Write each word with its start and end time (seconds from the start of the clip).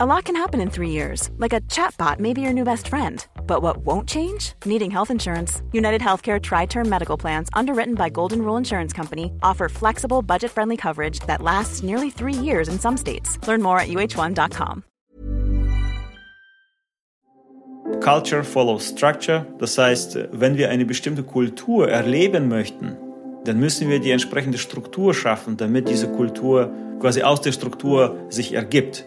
A 0.00 0.06
lot 0.06 0.26
can 0.26 0.36
happen 0.36 0.60
in 0.60 0.70
three 0.70 0.90
years, 0.90 1.28
like 1.38 1.52
a 1.52 1.60
chatbot 1.62 2.20
may 2.20 2.32
be 2.32 2.40
your 2.40 2.52
new 2.52 2.62
best 2.62 2.86
friend. 2.86 3.26
But 3.48 3.62
what 3.62 3.78
won't 3.78 4.08
change? 4.08 4.52
Needing 4.64 4.92
health 4.92 5.10
insurance. 5.10 5.60
United 5.72 6.00
Healthcare 6.00 6.40
Tri 6.40 6.66
Term 6.66 6.88
Medical 6.88 7.16
Plans, 7.16 7.48
underwritten 7.52 7.96
by 7.96 8.08
Golden 8.08 8.42
Rule 8.42 8.56
Insurance 8.56 8.92
Company, 8.92 9.32
offer 9.42 9.68
flexible, 9.68 10.22
budget 10.22 10.52
friendly 10.52 10.76
coverage 10.76 11.18
that 11.26 11.42
lasts 11.42 11.82
nearly 11.82 12.10
three 12.10 12.32
years 12.32 12.68
in 12.68 12.78
some 12.78 12.96
states. 12.96 13.44
Learn 13.48 13.60
more 13.60 13.80
at 13.80 13.88
uh1.com. 13.88 14.84
Culture 18.00 18.44
follows 18.44 18.84
structure. 18.86 19.46
Das 19.58 19.76
heißt, 19.76 20.28
wenn 20.30 20.56
wir 20.56 20.70
eine 20.70 20.84
bestimmte 20.84 21.24
Kultur 21.24 21.88
erleben 21.88 22.48
möchten, 22.48 22.96
dann 23.42 23.58
müssen 23.58 23.88
wir 23.88 23.98
die 23.98 24.12
entsprechende 24.12 24.58
Struktur 24.58 25.12
schaffen, 25.12 25.56
damit 25.56 25.88
diese 25.88 26.06
Kultur 26.06 26.70
quasi 27.00 27.24
aus 27.24 27.40
der 27.40 27.50
Struktur 27.50 28.26
sich 28.28 28.52
ergibt. 28.52 29.04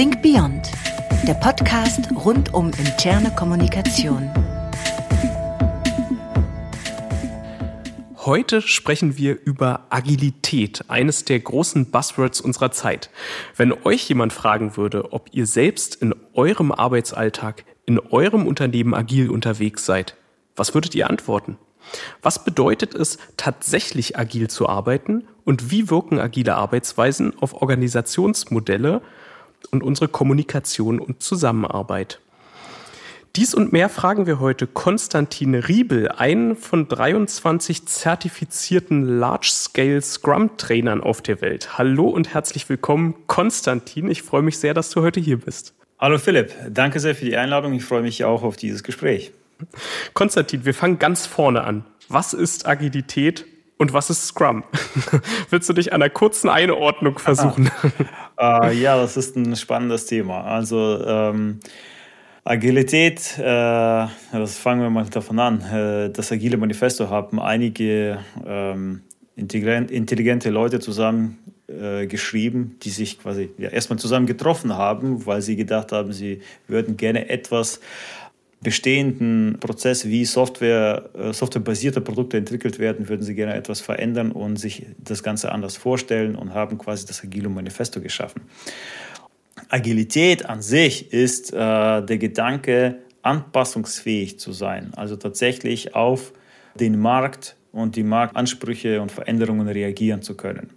Think 0.00 0.22
Beyond, 0.22 0.72
der 1.28 1.34
Podcast 1.34 2.08
rund 2.24 2.54
um 2.54 2.70
interne 2.70 3.30
Kommunikation. 3.34 4.30
Heute 8.16 8.62
sprechen 8.62 9.18
wir 9.18 9.38
über 9.44 9.88
Agilität, 9.90 10.86
eines 10.88 11.26
der 11.26 11.40
großen 11.40 11.90
Buzzwords 11.90 12.40
unserer 12.40 12.70
Zeit. 12.70 13.10
Wenn 13.58 13.74
euch 13.84 14.08
jemand 14.08 14.32
fragen 14.32 14.78
würde, 14.78 15.12
ob 15.12 15.28
ihr 15.32 15.44
selbst 15.44 15.96
in 15.96 16.14
eurem 16.32 16.72
Arbeitsalltag, 16.72 17.66
in 17.84 17.98
eurem 17.98 18.46
Unternehmen 18.46 18.94
agil 18.94 19.28
unterwegs 19.28 19.84
seid, 19.84 20.16
was 20.56 20.72
würdet 20.72 20.94
ihr 20.94 21.10
antworten? 21.10 21.58
Was 22.22 22.42
bedeutet 22.42 22.94
es, 22.94 23.18
tatsächlich 23.36 24.18
agil 24.18 24.48
zu 24.48 24.66
arbeiten 24.66 25.28
und 25.44 25.70
wie 25.70 25.90
wirken 25.90 26.18
agile 26.18 26.54
Arbeitsweisen 26.54 27.38
auf 27.38 27.60
Organisationsmodelle 27.60 29.02
und 29.70 29.82
unsere 29.82 30.08
Kommunikation 30.08 31.00
und 31.00 31.22
Zusammenarbeit. 31.22 32.20
Dies 33.36 33.54
und 33.54 33.72
mehr 33.72 33.88
fragen 33.88 34.26
wir 34.26 34.40
heute 34.40 34.66
Konstantin 34.66 35.54
Riebel, 35.54 36.08
einen 36.08 36.56
von 36.56 36.88
23 36.88 37.86
zertifizierten 37.86 39.20
Large-Scale 39.20 40.02
Scrum-Trainern 40.02 41.00
auf 41.00 41.22
der 41.22 41.40
Welt. 41.40 41.78
Hallo 41.78 42.08
und 42.08 42.34
herzlich 42.34 42.68
willkommen, 42.68 43.14
Konstantin. 43.28 44.10
Ich 44.10 44.22
freue 44.22 44.42
mich 44.42 44.58
sehr, 44.58 44.74
dass 44.74 44.90
du 44.90 45.02
heute 45.02 45.20
hier 45.20 45.38
bist. 45.38 45.74
Hallo 46.00 46.18
Philipp, 46.18 46.52
danke 46.70 46.98
sehr 46.98 47.14
für 47.14 47.24
die 47.24 47.36
Einladung. 47.36 47.72
Ich 47.74 47.84
freue 47.84 48.02
mich 48.02 48.24
auch 48.24 48.42
auf 48.42 48.56
dieses 48.56 48.82
Gespräch. 48.82 49.30
Konstantin, 50.12 50.64
wir 50.64 50.74
fangen 50.74 50.98
ganz 50.98 51.26
vorne 51.26 51.62
an. 51.62 51.84
Was 52.08 52.32
ist 52.32 52.66
Agilität 52.66 53.46
und 53.78 53.92
was 53.92 54.10
ist 54.10 54.26
Scrum? 54.26 54.64
Willst 55.50 55.68
du 55.68 55.72
dich 55.72 55.92
einer 55.92 56.10
kurzen 56.10 56.48
Einordnung 56.48 57.18
versuchen? 57.18 57.70
äh, 58.40 58.72
ja, 58.74 58.96
das 58.96 59.16
ist 59.16 59.36
ein 59.36 59.54
spannendes 59.56 60.06
Thema. 60.06 60.42
Also 60.44 61.04
ähm, 61.06 61.60
Agilität, 62.44 63.38
äh, 63.38 63.42
das 63.42 64.58
fangen 64.58 64.82
wir 64.82 64.90
mal 64.90 65.04
davon 65.04 65.38
an. 65.38 65.60
Äh, 65.60 66.10
das 66.10 66.32
Agile 66.32 66.56
Manifesto 66.56 67.10
haben 67.10 67.38
einige 67.38 68.18
ähm, 68.46 69.02
intelligente 69.36 70.50
Leute 70.50 70.80
zusammen 70.80 71.38
äh, 71.68 72.06
geschrieben, 72.06 72.76
die 72.82 72.90
sich 72.90 73.20
quasi 73.20 73.50
ja, 73.58 73.68
erstmal 73.68 73.98
zusammen 73.98 74.26
getroffen 74.26 74.76
haben, 74.76 75.24
weil 75.26 75.42
sie 75.42 75.56
gedacht 75.56 75.92
haben, 75.92 76.12
sie 76.12 76.40
würden 76.66 76.96
gerne 76.96 77.28
etwas 77.28 77.80
bestehenden 78.62 79.56
Prozess, 79.58 80.06
wie 80.06 80.24
Software, 80.24 81.10
äh, 81.14 81.32
softwarebasierte 81.32 82.00
Produkte 82.00 82.36
entwickelt 82.36 82.78
werden, 82.78 83.08
würden 83.08 83.22
sie 83.22 83.34
gerne 83.34 83.54
etwas 83.54 83.80
verändern 83.80 84.32
und 84.32 84.56
sich 84.56 84.86
das 84.98 85.22
Ganze 85.22 85.50
anders 85.52 85.76
vorstellen 85.76 86.36
und 86.36 86.52
haben 86.52 86.76
quasi 86.76 87.06
das 87.06 87.24
Agile 87.24 87.48
Manifesto 87.48 88.00
geschaffen. 88.00 88.42
Agilität 89.70 90.46
an 90.46 90.62
sich 90.62 91.12
ist 91.12 91.52
äh, 91.52 91.56
der 91.56 92.18
Gedanke, 92.18 92.98
anpassungsfähig 93.22 94.38
zu 94.38 94.52
sein, 94.52 94.92
also 94.96 95.16
tatsächlich 95.16 95.94
auf 95.94 96.32
den 96.74 96.98
Markt 96.98 97.56
und 97.72 97.96
die 97.96 98.02
Marktansprüche 98.02 99.00
und 99.00 99.12
Veränderungen 99.12 99.68
reagieren 99.68 100.22
zu 100.22 100.36
können. 100.36 100.70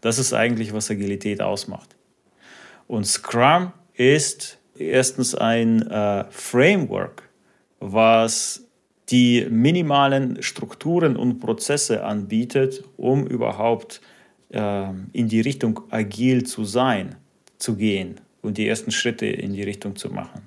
Das 0.00 0.18
ist 0.18 0.32
eigentlich, 0.32 0.72
was 0.72 0.90
Agilität 0.90 1.40
ausmacht. 1.42 1.96
Und 2.86 3.06
Scrum 3.06 3.72
ist 3.94 4.59
erstens 4.80 5.34
ein 5.34 5.82
äh, 5.88 6.24
Framework, 6.30 7.28
was 7.78 8.66
die 9.10 9.46
minimalen 9.50 10.42
Strukturen 10.42 11.16
und 11.16 11.40
Prozesse 11.40 12.04
anbietet, 12.04 12.84
um 12.96 13.26
überhaupt 13.26 14.00
äh, 14.50 14.88
in 15.12 15.28
die 15.28 15.40
Richtung 15.40 15.80
agil 15.90 16.44
zu 16.44 16.64
sein, 16.64 17.16
zu 17.58 17.76
gehen 17.76 18.20
und 18.42 18.56
die 18.58 18.68
ersten 18.68 18.90
Schritte 18.90 19.26
in 19.26 19.52
die 19.52 19.62
Richtung 19.62 19.96
zu 19.96 20.10
machen. 20.10 20.42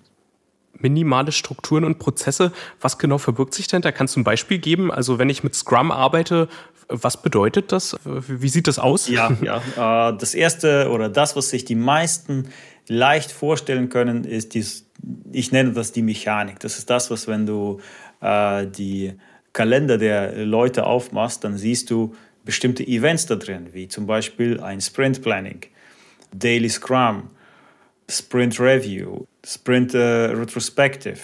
Minimale 0.80 1.32
Strukturen 1.32 1.86
und 1.86 2.00
Prozesse, 2.00 2.52
was 2.82 2.98
genau 2.98 3.18
verbirgt 3.18 3.54
sich 3.54 3.68
denn? 3.68 3.82
Da 3.82 3.92
kannst 3.92 4.16
du 4.16 4.20
ein 4.20 4.24
Beispiel 4.24 4.58
geben? 4.58 4.92
Also 4.92 5.20
wenn 5.20 5.30
ich 5.30 5.44
mit 5.44 5.56
Scrum 5.56 5.92
arbeite, 5.92 6.50
was 6.90 7.22
bedeutet 7.22 7.72
das? 7.72 7.96
Wie 8.04 8.50
sieht 8.50 8.68
das 8.68 8.80
aus? 8.80 9.08
Ja, 9.08 9.32
ja. 9.42 9.62
Äh, 10.10 10.18
das 10.18 10.34
erste 10.34 10.90
oder 10.90 11.10
das, 11.10 11.36
was 11.36 11.50
sich 11.50 11.66
die 11.66 11.76
meisten 11.76 12.50
leicht 12.88 13.32
vorstellen 13.32 13.90
können, 13.90 14.24
ist 14.24 14.54
dies, 14.54 14.86
ich 15.32 15.52
nenne 15.52 15.74
das 15.74 15.92
die 15.92 16.02
Mechanik. 16.02 16.60
Das 16.60 16.78
ist 16.78 16.90
das, 16.90 17.10
was 17.12 17.28
wenn 17.28 17.46
du 17.46 17.80
äh, 18.22 18.68
die 18.68 19.14
Kalender 19.54 19.98
der 19.98 20.46
Leute 20.46 20.86
aufmachst, 20.86 21.44
dann 21.44 21.58
siehst 21.58 21.90
du 21.92 22.16
bestimmte 22.44 22.86
Events 22.86 23.26
da 23.26 23.36
drin, 23.36 23.70
wie 23.72 23.88
zum 23.88 24.06
Beispiel 24.06 24.60
ein 24.60 24.82
Sprint 24.82 25.22
Planning, 25.22 25.62
Daily 26.34 26.70
Scrum, 26.70 27.30
Sprint 28.10 28.60
Review, 28.60 29.26
Sprint 29.46 29.94
äh, 29.94 30.26
Retrospective, 30.26 31.20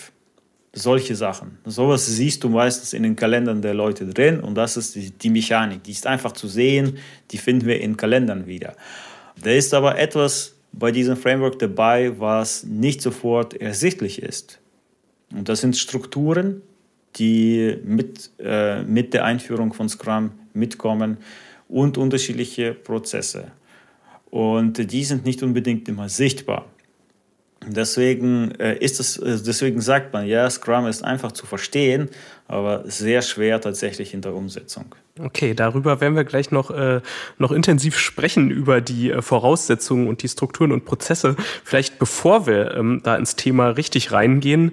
solche 0.73 1.15
Sachen. 1.15 1.57
Sowas 1.65 2.05
siehst 2.05 2.43
du 2.43 2.49
meistens 2.49 2.93
in 2.93 3.03
den 3.03 3.15
Kalendern 3.15 3.61
der 3.61 3.73
Leute 3.73 4.05
drin 4.05 4.39
und 4.39 4.55
das 4.55 4.77
ist 4.77 4.95
die, 4.95 5.11
die 5.11 5.29
Mechanik. 5.29 5.83
Die 5.83 5.91
ist 5.91 6.07
einfach 6.07 6.31
zu 6.31 6.47
sehen, 6.47 6.99
die 7.31 7.37
finden 7.37 7.65
wir 7.65 7.81
in 7.81 7.97
Kalendern 7.97 8.45
wieder. 8.45 8.75
Da 9.41 9.51
ist 9.51 9.73
aber 9.73 9.97
etwas 9.97 10.55
bei 10.71 10.91
diesem 10.91 11.17
Framework 11.17 11.59
dabei, 11.59 12.19
was 12.19 12.63
nicht 12.63 13.01
sofort 13.01 13.53
ersichtlich 13.53 14.21
ist. 14.21 14.59
Und 15.31 15.49
das 15.49 15.61
sind 15.61 15.77
Strukturen, 15.77 16.61
die 17.15 17.77
mit, 17.83 18.31
äh, 18.39 18.83
mit 18.83 19.13
der 19.13 19.25
Einführung 19.25 19.73
von 19.73 19.89
Scrum 19.89 20.31
mitkommen 20.53 21.17
und 21.67 21.97
unterschiedliche 21.97 22.73
Prozesse. 22.73 23.51
Und 24.29 24.91
die 24.91 25.03
sind 25.03 25.25
nicht 25.25 25.41
unbedingt 25.41 25.87
immer 25.89 26.09
sichtbar. 26.09 26.67
Deswegen 27.73 28.51
äh, 28.59 28.77
ist 28.77 28.99
es, 28.99 29.17
äh, 29.17 29.37
deswegen 29.45 29.81
sagt 29.81 30.13
man, 30.13 30.25
ja, 30.25 30.49
Scrum 30.49 30.87
ist 30.87 31.03
einfach 31.03 31.31
zu 31.31 31.45
verstehen, 31.45 32.09
aber 32.47 32.83
sehr 32.85 33.21
schwer 33.21 33.61
tatsächlich 33.61 34.13
in 34.13 34.21
der 34.21 34.33
Umsetzung. 34.33 34.95
Okay, 35.19 35.53
darüber 35.53 35.99
werden 36.01 36.15
wir 36.15 36.23
gleich 36.23 36.51
noch, 36.51 36.71
äh, 36.71 37.01
noch 37.37 37.51
intensiv 37.51 37.97
sprechen, 37.99 38.51
über 38.51 38.81
die 38.81 39.11
äh, 39.11 39.21
Voraussetzungen 39.21 40.07
und 40.07 40.23
die 40.23 40.29
Strukturen 40.29 40.71
und 40.71 40.85
Prozesse. 40.85 41.35
Vielleicht 41.63 41.99
bevor 41.99 42.47
wir 42.47 42.75
ähm, 42.75 43.01
da 43.03 43.15
ins 43.15 43.35
Thema 43.35 43.69
richtig 43.69 44.11
reingehen, 44.11 44.71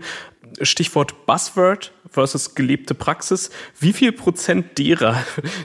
Stichwort 0.62 1.26
Buzzword 1.26 1.92
versus 2.08 2.54
gelebte 2.54 2.94
Praxis. 2.94 3.50
Wie 3.78 3.92
viel 3.92 4.12
Prozent 4.12 4.78
derer, 4.78 5.22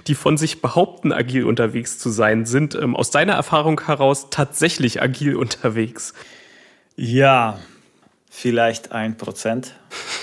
die 0.08 0.16
von 0.16 0.38
sich 0.38 0.62
behaupten, 0.62 1.13
agil 1.13 1.46
unterwegs 1.46 1.98
zu 1.98 2.09
sein, 2.09 2.46
sind 2.46 2.75
ähm, 2.75 2.96
aus 2.96 3.12
deiner 3.12 3.34
Erfahrung 3.34 3.80
heraus 3.86 4.28
tatsächlich 4.31 5.02
agil 5.02 5.36
unterwegs? 5.36 6.13
Ja, 7.03 7.57
vielleicht 8.29 8.91
ein 8.91 9.17
Prozent. 9.17 9.73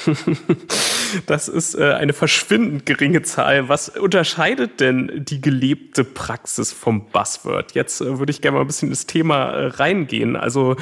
das 1.27 1.49
ist 1.49 1.75
äh, 1.75 1.95
eine 1.95 2.13
verschwindend 2.13 2.87
geringe 2.87 3.23
Zahl. 3.23 3.69
Was 3.69 3.89
unterscheidet 3.89 4.79
denn 4.79 5.25
die 5.25 5.41
gelebte 5.41 6.05
Praxis 6.05 6.73
vom 6.73 7.07
Buzzword? 7.07 7.75
Jetzt 7.75 8.01
äh, 8.01 8.21
würde 8.21 8.31
ich 8.31 8.43
gerne 8.43 8.59
mal 8.59 8.61
ein 8.61 8.69
bisschen 8.69 8.91
ins 8.91 9.07
Thema 9.07 9.51
äh, 9.51 9.67
reingehen. 9.67 10.37
Also, 10.37 10.77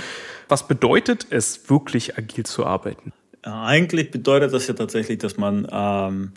was 0.49 0.69
bedeutet 0.69 1.29
es, 1.31 1.71
wirklich 1.71 2.19
agil 2.19 2.45
zu 2.45 2.67
arbeiten? 2.67 3.15
Eigentlich 3.41 4.11
bedeutet 4.11 4.53
das 4.53 4.67
ja 4.67 4.75
tatsächlich, 4.75 5.17
dass 5.17 5.39
man 5.39 5.67
ähm, 5.73 6.33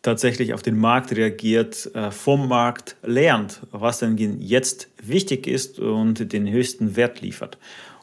tatsächlich 0.00 0.54
auf 0.54 0.62
den 0.62 0.78
Markt 0.78 1.12
reagiert, 1.12 1.90
vom 2.10 2.48
Markt 2.48 2.96
lernt, 3.02 3.60
was 3.70 3.98
denn 3.98 4.16
jetzt 4.40 4.88
wichtig 5.02 5.46
ist 5.46 5.78
und 5.78 6.32
den 6.32 6.48
höchsten 6.48 6.96
Wert 6.96 7.20
liefert. 7.20 7.58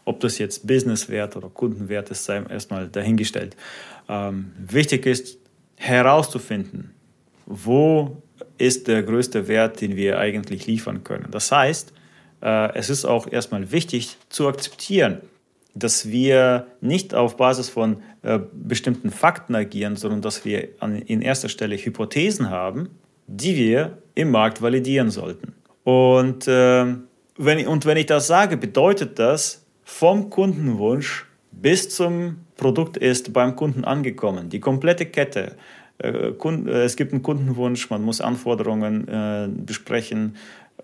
Ob 0.05 0.19
das 0.19 0.37
jetzt 0.37 0.65
Businesswert 0.65 1.35
oder 1.35 1.49
Kundenwert 1.49 2.09
ist, 2.09 2.25
sei 2.25 2.41
erstmal 2.49 2.87
dahingestellt. 2.87 3.55
Ähm, 4.09 4.51
wichtig 4.57 5.05
ist 5.05 5.37
herauszufinden, 5.77 6.91
wo 7.45 8.21
ist 8.57 8.87
der 8.87 9.03
größte 9.03 9.47
Wert, 9.47 9.81
den 9.81 9.95
wir 9.95 10.19
eigentlich 10.19 10.67
liefern 10.67 11.03
können. 11.03 11.27
Das 11.31 11.51
heißt, 11.51 11.93
äh, 12.41 12.75
es 12.75 12.89
ist 12.89 13.05
auch 13.05 13.31
erstmal 13.31 13.71
wichtig 13.71 14.17
zu 14.29 14.47
akzeptieren, 14.47 15.21
dass 15.73 16.09
wir 16.09 16.67
nicht 16.81 17.13
auf 17.13 17.37
Basis 17.37 17.69
von 17.69 17.97
äh, 18.23 18.39
bestimmten 18.53 19.09
Fakten 19.09 19.55
agieren, 19.55 19.95
sondern 19.95 20.21
dass 20.21 20.43
wir 20.45 20.69
an, 20.79 20.95
in 20.95 21.21
erster 21.21 21.49
Stelle 21.49 21.77
Hypothesen 21.77 22.49
haben, 22.49 22.89
die 23.27 23.55
wir 23.55 23.97
im 24.15 24.31
Markt 24.31 24.61
validieren 24.61 25.09
sollten. 25.09 25.53
Und, 25.83 26.47
äh, 26.47 26.85
wenn, 27.37 27.67
und 27.67 27.85
wenn 27.85 27.97
ich 27.97 28.05
das 28.05 28.27
sage, 28.27 28.57
bedeutet 28.57 29.17
das, 29.17 29.60
vom 29.91 30.29
Kundenwunsch 30.29 31.25
bis 31.51 31.89
zum 31.89 32.37
Produkt 32.55 32.97
ist 32.97 33.33
beim 33.33 33.55
Kunden 33.55 33.83
angekommen. 33.83 34.49
Die 34.49 34.59
komplette 34.59 35.05
Kette. 35.05 35.57
Äh, 35.99 36.29
äh, 36.29 36.83
es 36.83 36.95
gibt 36.95 37.11
einen 37.11 37.21
Kundenwunsch, 37.21 37.89
man 37.89 38.01
muss 38.01 38.19
Anforderungen 38.19 39.07
äh, 39.07 39.47
besprechen 39.47 40.37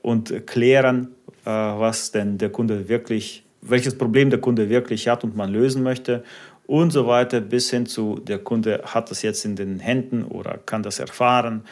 und 0.03 0.45
klären, 0.45 1.09
was 1.43 2.11
denn 2.11 2.37
der 2.37 2.49
Kunde 2.49 2.89
wirklich, 2.89 3.43
welches 3.61 3.97
Problem 3.97 4.29
der 4.29 4.39
Kunde 4.39 4.69
wirklich 4.69 5.07
hat 5.07 5.23
und 5.23 5.35
man 5.35 5.49
lösen 5.51 5.81
möchte 5.81 6.23
und 6.67 6.91
so 6.91 7.07
weiter, 7.07 7.39
bis 7.39 7.69
hin 7.69 7.85
zu 7.85 8.19
der 8.19 8.39
Kunde 8.39 8.81
hat 8.85 9.09
das 9.09 9.21
jetzt 9.21 9.45
in 9.45 9.55
den 9.55 9.79
Händen 9.79 10.23
oder 10.23 10.59
kann 10.65 10.83
das 10.83 10.99
erfahren 10.99 11.63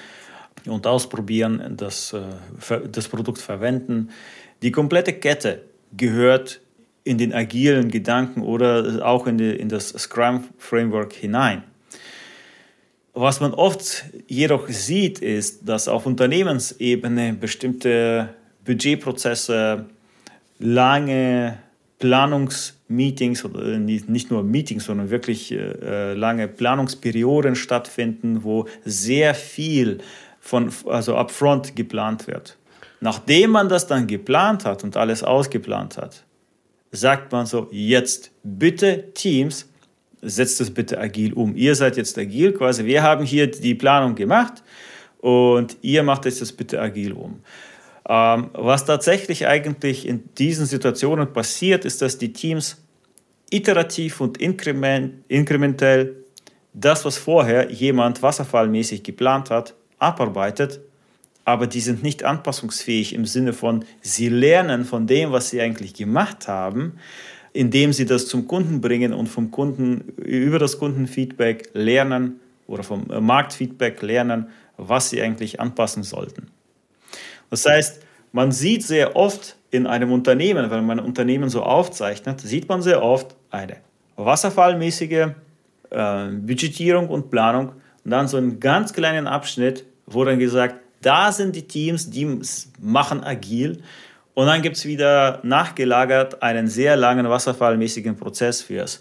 und 0.66 0.88
ausprobieren, 0.88 1.76
das, 1.76 2.16
das 2.90 3.08
Produkt 3.10 3.40
verwenden. 3.40 4.10
Die 4.62 4.72
komplette 4.72 5.14
Kette 5.14 5.64
gehört 5.96 6.62
in 7.06 7.18
den 7.18 7.34
agilen 7.34 7.90
Gedanken 7.90 8.42
oder 8.42 9.06
auch 9.06 9.28
in, 9.28 9.38
die, 9.38 9.52
in 9.52 9.69
das 9.69 9.90
Scrum-Framework 9.90 11.13
hinein. 11.13 11.63
Was 13.13 13.40
man 13.40 13.54
oft 13.54 14.04
jedoch 14.28 14.68
sieht, 14.68 15.19
ist, 15.19 15.69
dass 15.69 15.88
auf 15.88 16.06
Unternehmensebene 16.06 17.34
bestimmte 17.34 18.30
Budgetprozesse, 18.66 19.86
lange 20.60 21.60
Planungsmeetings 22.00 23.46
oder 23.46 23.78
nicht 23.78 24.31
nur 24.31 24.44
Meetings, 24.44 24.86
sondern 24.86 25.12
wirklich 25.12 25.51
äh, 25.51 26.13
lange 26.13 26.48
Planungsperioden 26.48 27.56
stattfinden, 27.56 28.44
wo 28.44 28.68
sehr 28.84 29.34
viel 29.34 30.00
von, 30.40 30.72
also 30.88 31.16
upfront 31.16 31.75
geplant 31.75 32.28
wird. 32.28 32.58
Nachdem 33.00 33.51
man 33.51 33.69
das 33.69 33.88
dann 33.88 34.08
geplant 34.08 34.66
hat 34.66 34.84
und 34.84 34.98
alles 34.98 35.24
ausgeplant 35.24 35.98
hat, 35.98 36.24
sagt 36.92 37.32
man 37.32 37.46
so, 37.46 37.68
jetzt 37.72 38.32
bitte 38.44 39.12
Teams, 39.14 39.70
setzt 40.22 40.60
es 40.62 40.74
bitte 40.74 41.00
agil 41.00 41.34
um. 41.34 41.56
Ihr 41.56 41.76
seid 41.76 41.98
jetzt 41.98 42.18
agil 42.18 42.54
quasi. 42.54 42.86
Wir 42.86 43.04
haben 43.04 43.26
hier 43.26 43.48
die 43.50 43.76
Planung 43.76 44.16
gemacht 44.16 44.64
und 45.20 45.78
ihr 45.82 46.04
macht 46.04 46.26
jetzt 46.26 46.58
bitte 46.58 46.82
agil 46.82 47.14
um. 47.14 47.42
Ähm, 48.08 48.50
was 48.54 48.86
tatsächlich 48.86 49.48
eigentlich 49.48 50.08
in 50.08 50.30
diesen 50.36 50.66
Situationen 50.66 51.32
passiert, 51.32 51.86
ist, 51.86 52.02
dass 52.02 52.18
die 52.18 52.34
Teams 52.34 52.78
iterativ 53.50 54.22
und 54.22 54.38
inkrement, 54.38 55.24
inkrementell 55.28 56.16
das, 56.74 57.06
was 57.06 57.18
vorher 57.18 57.72
jemand 57.72 58.22
wasserfallmäßig 58.22 59.04
geplant 59.04 59.50
hat, 59.50 59.76
abarbeitet, 59.98 60.82
aber 61.45 61.68
die 61.68 61.80
sind 61.80 62.03
nicht 62.03 62.24
anpassungsfähig 62.24 63.13
im 63.13 63.25
Sinne 63.25 63.53
von, 63.53 63.86
sie 64.01 64.30
lernen 64.30 64.83
von 64.83 65.07
dem, 65.07 65.31
was 65.31 65.51
sie 65.51 65.62
eigentlich 65.62 65.94
gemacht 65.94 66.47
haben, 66.47 66.94
indem 67.53 67.94
sie 67.94 68.06
das 68.06 68.27
zum 68.27 68.47
Kunden 68.47 68.81
bringen 68.81 69.13
und 69.13 69.27
vom 69.27 69.51
Kunden 69.51 70.13
über 70.18 70.59
das 70.59 70.80
Kundenfeedback 70.80 71.69
lernen 71.74 72.39
oder 72.68 72.83
vom 72.83 73.09
äh, 73.12 73.21
Marktfeedback 73.21 74.01
lernen, 74.01 74.47
was 74.77 75.12
sie 75.12 75.21
eigentlich 75.21 75.59
anpassen 75.59 76.03
sollten. 76.03 76.47
Das 77.50 77.65
heißt, 77.65 78.01
man 78.33 78.51
sieht 78.51 78.83
sehr 78.83 79.15
oft 79.15 79.56
in 79.71 79.88
einem 79.88 80.12
Unternehmen, 80.12 80.69
wenn 80.69 80.86
man 80.86 81.00
ein 81.00 81.06
Unternehmen 81.06 81.50
so 81.50 81.63
aufzeichnet, 81.63 82.41
sieht 82.41 82.68
man 82.68 82.81
sehr 82.81 83.01
oft 83.01 83.36
eine 83.51 83.77
wasserfallmäßige 84.18 85.27
äh, 85.91 86.27
Budgetierung 86.31 87.07
und 87.07 87.30
Planung 87.30 87.69
und 88.03 88.12
dann 88.12 88.27
so 88.27 88.38
einen 88.38 88.59
ganz 88.59 88.94
kleinen 88.94 89.27
Abschnitt, 89.27 89.86
wo 90.07 90.25
dann 90.25 90.39
gesagt, 90.39 90.75
da 91.06 91.31
sind 91.31 91.56
die 91.56 91.68
Teams, 91.68 92.10
die 92.10 92.40
machen 92.80 93.24
agil. 93.24 93.81
Und 94.34 94.48
dann 94.48 94.62
gibt 94.62 94.75
es 94.75 94.86
wieder 94.86 95.40
nachgelagert 95.44 96.42
einen 96.42 96.68
sehr 96.68 96.96
langen 96.96 97.30
wasserfallmäßigen 97.30 98.18
Prozess 98.18 98.62
fürs, 98.62 99.00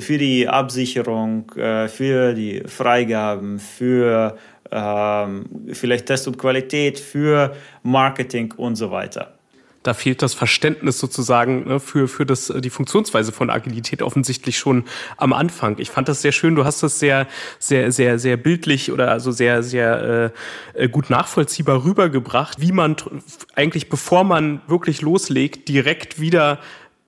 für 0.00 0.18
die 0.18 0.48
Absicherung, 0.48 1.50
äh, 1.52 1.88
für 1.88 2.34
die 2.34 2.62
Freigaben, 2.66 3.60
für 3.60 4.36
ähm, 4.70 5.44
vielleicht 5.72 6.06
Test 6.06 6.26
und 6.26 6.38
Qualität, 6.38 6.98
für 6.98 7.54
Marketing 7.82 8.52
und 8.56 8.74
so 8.74 8.90
weiter 8.90 9.34
da 9.82 9.94
fehlt 9.94 10.22
das 10.22 10.34
Verständnis 10.34 10.98
sozusagen 10.98 11.66
ne, 11.66 11.80
für, 11.80 12.08
für 12.08 12.24
das, 12.26 12.52
die 12.56 12.70
Funktionsweise 12.70 13.32
von 13.32 13.50
Agilität 13.50 14.02
offensichtlich 14.02 14.58
schon 14.58 14.84
am 15.16 15.32
Anfang. 15.32 15.78
Ich 15.78 15.90
fand 15.90 16.08
das 16.08 16.22
sehr 16.22 16.32
schön. 16.32 16.54
Du 16.54 16.64
hast 16.64 16.82
das 16.82 16.98
sehr, 16.98 17.26
sehr, 17.58 17.92
sehr, 17.92 18.18
sehr 18.18 18.36
bildlich 18.36 18.92
oder 18.92 19.10
also 19.10 19.32
sehr, 19.32 19.62
sehr 19.62 20.32
äh, 20.74 20.88
gut 20.88 21.10
nachvollziehbar 21.10 21.84
rübergebracht, 21.84 22.60
wie 22.60 22.72
man 22.72 22.96
eigentlich, 23.54 23.88
bevor 23.88 24.24
man 24.24 24.60
wirklich 24.66 25.00
loslegt, 25.00 25.68
direkt 25.68 26.20
wieder 26.20 26.58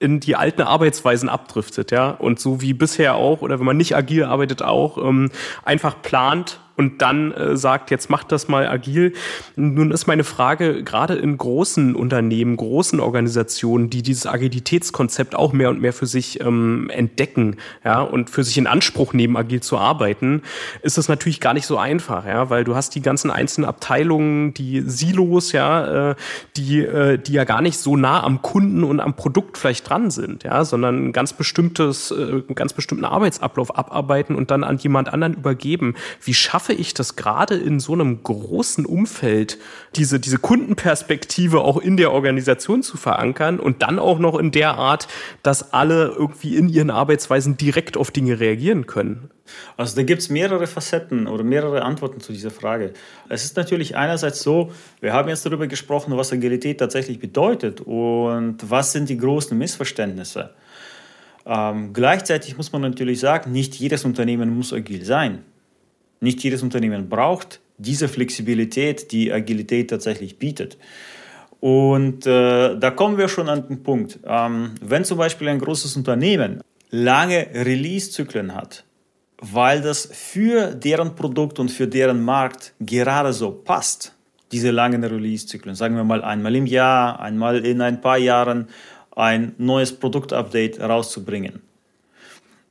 in 0.01 0.21
die 0.21 0.37
alten 0.37 0.63
Arbeitsweisen 0.63 1.29
abdriftet, 1.29 1.91
ja. 1.91 2.11
Und 2.11 2.41
so 2.41 2.61
wie 2.61 2.75
bisher 2.75 3.15
auch, 3.15 3.43
oder 3.43 3.59
wenn 3.59 3.67
man 3.67 3.77
nicht 3.77 3.97
agil 3.97 4.25
arbeitet 4.25 4.63
auch, 4.63 4.99
ähm, 4.99 5.31
einfach 5.65 6.03
plant, 6.03 6.61
und 6.77 7.03
dann 7.03 7.33
äh, 7.33 7.57
sagt, 7.57 7.91
jetzt 7.91 8.11
macht 8.11 8.33
das 8.33 8.49
mal 8.49 8.67
agil. 8.67 9.13
Nun 9.57 9.93
ist 9.93 10.07
meine 10.07 10.25
Frage, 10.25 10.83
gerade 10.83 11.15
in 11.15 11.37
großen 11.39 11.95
Unternehmen, 11.95 12.57
großen 12.57 12.99
Organisationen, 13.01 13.91
die 13.91 14.03
dieses 14.03 14.27
Agilitätskonzept 14.27 15.37
auch 15.37 15.53
mehr 15.53 15.71
und 15.71 15.81
mehr 15.81 15.93
für 15.93 16.07
sich 16.07 16.41
ähm, 16.41 16.91
entdecken, 16.91 17.57
ja, 17.85 18.01
und 18.01 18.31
für 18.31 18.43
sich 18.43 18.59
in 18.59 18.67
Anspruch 18.67 19.13
nehmen, 19.13 19.37
agil 19.37 19.61
zu 19.61 19.79
arbeiten, 19.79 20.43
ist 20.83 20.99
das 20.99 21.09
natürlich 21.09 21.41
gar 21.41 21.55
nicht 21.55 21.67
so 21.67 21.79
einfach, 21.79 22.27
ja, 22.27 22.51
weil 22.51 22.65
du 22.65 22.75
hast 22.75 22.95
die 22.95 23.03
ganzen 23.03 23.31
einzelnen 23.31 23.69
Abteilungen, 23.69 24.53
die 24.55 24.83
Silos, 24.87 25.53
ja, 25.53 26.11
äh, 26.11 26.15
die, 26.57 26.81
äh, 26.81 27.19
die 27.19 27.35
ja 27.35 27.45
gar 27.45 27.63
nicht 27.63 27.79
so 27.79 27.97
nah 27.97 28.23
am 28.23 28.43
Kunden 28.43 28.83
und 28.83 28.99
am 28.99 29.15
Produkt 29.15 29.59
vielleicht 29.59 29.89
dran 29.89 30.11
sind, 30.11 30.43
ja, 30.43 30.65
sondern 30.65 31.09
ein 31.09 31.13
ganz 31.13 31.33
bestimmtes, 31.33 32.11
äh, 32.11 32.43
ganz 32.55 32.73
bestimmten 32.73 33.05
Arbeitsablauf 33.05 33.77
abarbeiten 33.77 34.35
und 34.35 34.51
dann 34.51 34.65
an 34.65 34.79
jemand 34.79 35.13
anderen 35.13 35.35
übergeben. 35.35 35.95
Wie 36.23 36.35
schafft 36.35 36.64
schaffe 36.65 36.81
ich 36.81 36.95
das 36.95 37.15
gerade 37.15 37.57
in 37.57 37.79
so 37.79 37.93
einem 37.93 38.23
großen 38.23 38.87
Umfeld, 38.87 39.59
diese, 39.97 40.19
diese 40.19 40.39
Kundenperspektive 40.39 41.61
auch 41.61 41.77
in 41.77 41.99
der 41.99 42.11
Organisation 42.11 42.83
zu 42.83 42.97
verankern 42.97 43.61
und 43.61 43.83
dann 43.83 43.99
auch 43.99 44.19
noch 44.19 44.39
in 44.39 44.51
der 44.51 44.79
Art, 44.79 45.07
dass 45.43 45.75
alle 45.75 46.15
irgendwie 46.17 46.57
in 46.57 46.71
ihren 46.71 46.89
Arbeitsweisen 46.89 47.59
direkt 47.59 47.99
auf 47.99 48.11
Dinge 48.11 48.41
reagieren 48.41 48.87
können? 48.87 49.29
Also 49.77 49.95
da 49.97 50.05
gibt 50.05 50.23
es 50.23 50.31
mehrere 50.31 50.67
Facetten 50.67 51.27
oder 51.27 51.45
mehrere 51.45 51.83
Antworten 51.83 52.21
zu 52.21 52.33
dieser 52.33 52.51
Frage. 52.51 52.95
Es 53.29 53.45
ist 53.45 53.59
natürlich 53.59 53.95
einerseits 53.95 54.43
so, 54.43 54.73
wir 55.03 55.13
haben 55.13 55.29
jetzt 55.29 55.45
darüber 55.45 55.67
gesprochen, 55.67 56.17
was 56.17 56.33
Agilität 56.33 56.79
tatsächlich 56.79 57.19
bedeutet 57.19 57.83
und 57.83 58.57
was 58.67 58.93
sind 58.93 59.11
die 59.11 59.19
großen 59.19 59.57
Missverständnisse. 59.59 60.55
Ähm, 61.45 61.93
gleichzeitig 61.93 62.57
muss 62.57 62.73
man 62.73 62.81
natürlich 62.81 63.21
sagen, 63.21 63.53
nicht 63.53 63.75
jedes 63.75 64.07
Unternehmen 64.07 64.57
muss 64.57 64.73
agil 64.73 65.05
sein. 65.05 65.45
Nicht 66.25 66.43
jedes 66.43 66.63
Unternehmen 66.63 67.09
braucht 67.09 67.61
diese 67.77 68.09
Flexibilität, 68.09 69.13
die 69.13 69.31
Agilität 69.31 69.91
tatsächlich 69.91 70.39
bietet. 70.39 70.79
Und 71.61 72.27
äh, 72.27 72.79
da 72.79 72.91
kommen 72.91 73.19
wir 73.19 73.29
schon 73.29 73.49
an 73.49 73.69
den 73.69 73.83
Punkt. 73.83 74.19
Ähm, 74.25 74.75
wenn 74.81 75.05
zum 75.05 75.19
Beispiel 75.19 75.49
ein 75.49 75.59
großes 75.59 75.97
Unternehmen 75.97 76.63
lange 76.91 77.49
Release-Zyklen 77.53 78.55
hat, 78.55 78.85
weil 79.39 79.83
das 79.83 80.09
für 80.13 80.75
deren 80.75 81.15
Produkt 81.15 81.59
und 81.59 81.71
für 81.71 81.87
deren 81.87 82.23
Markt 82.23 82.73
gerade 82.81 83.33
so 83.33 83.51
passt, 83.51 84.15
diese 84.51 84.71
langen 84.71 85.05
Release-Zyklen, 85.05 85.75
sagen 85.75 85.97
wir 85.97 86.05
mal 86.05 86.23
einmal 86.23 86.55
im 86.57 86.67
Jahr, 86.67 87.21
einmal 87.21 87.65
in 87.67 87.81
ein 87.81 88.01
paar 88.01 88.19
Jahren 88.19 88.69
ein 89.15 89.55
neues 89.59 89.93
Produktupdate 89.93 90.81
rauszubringen 90.81 91.61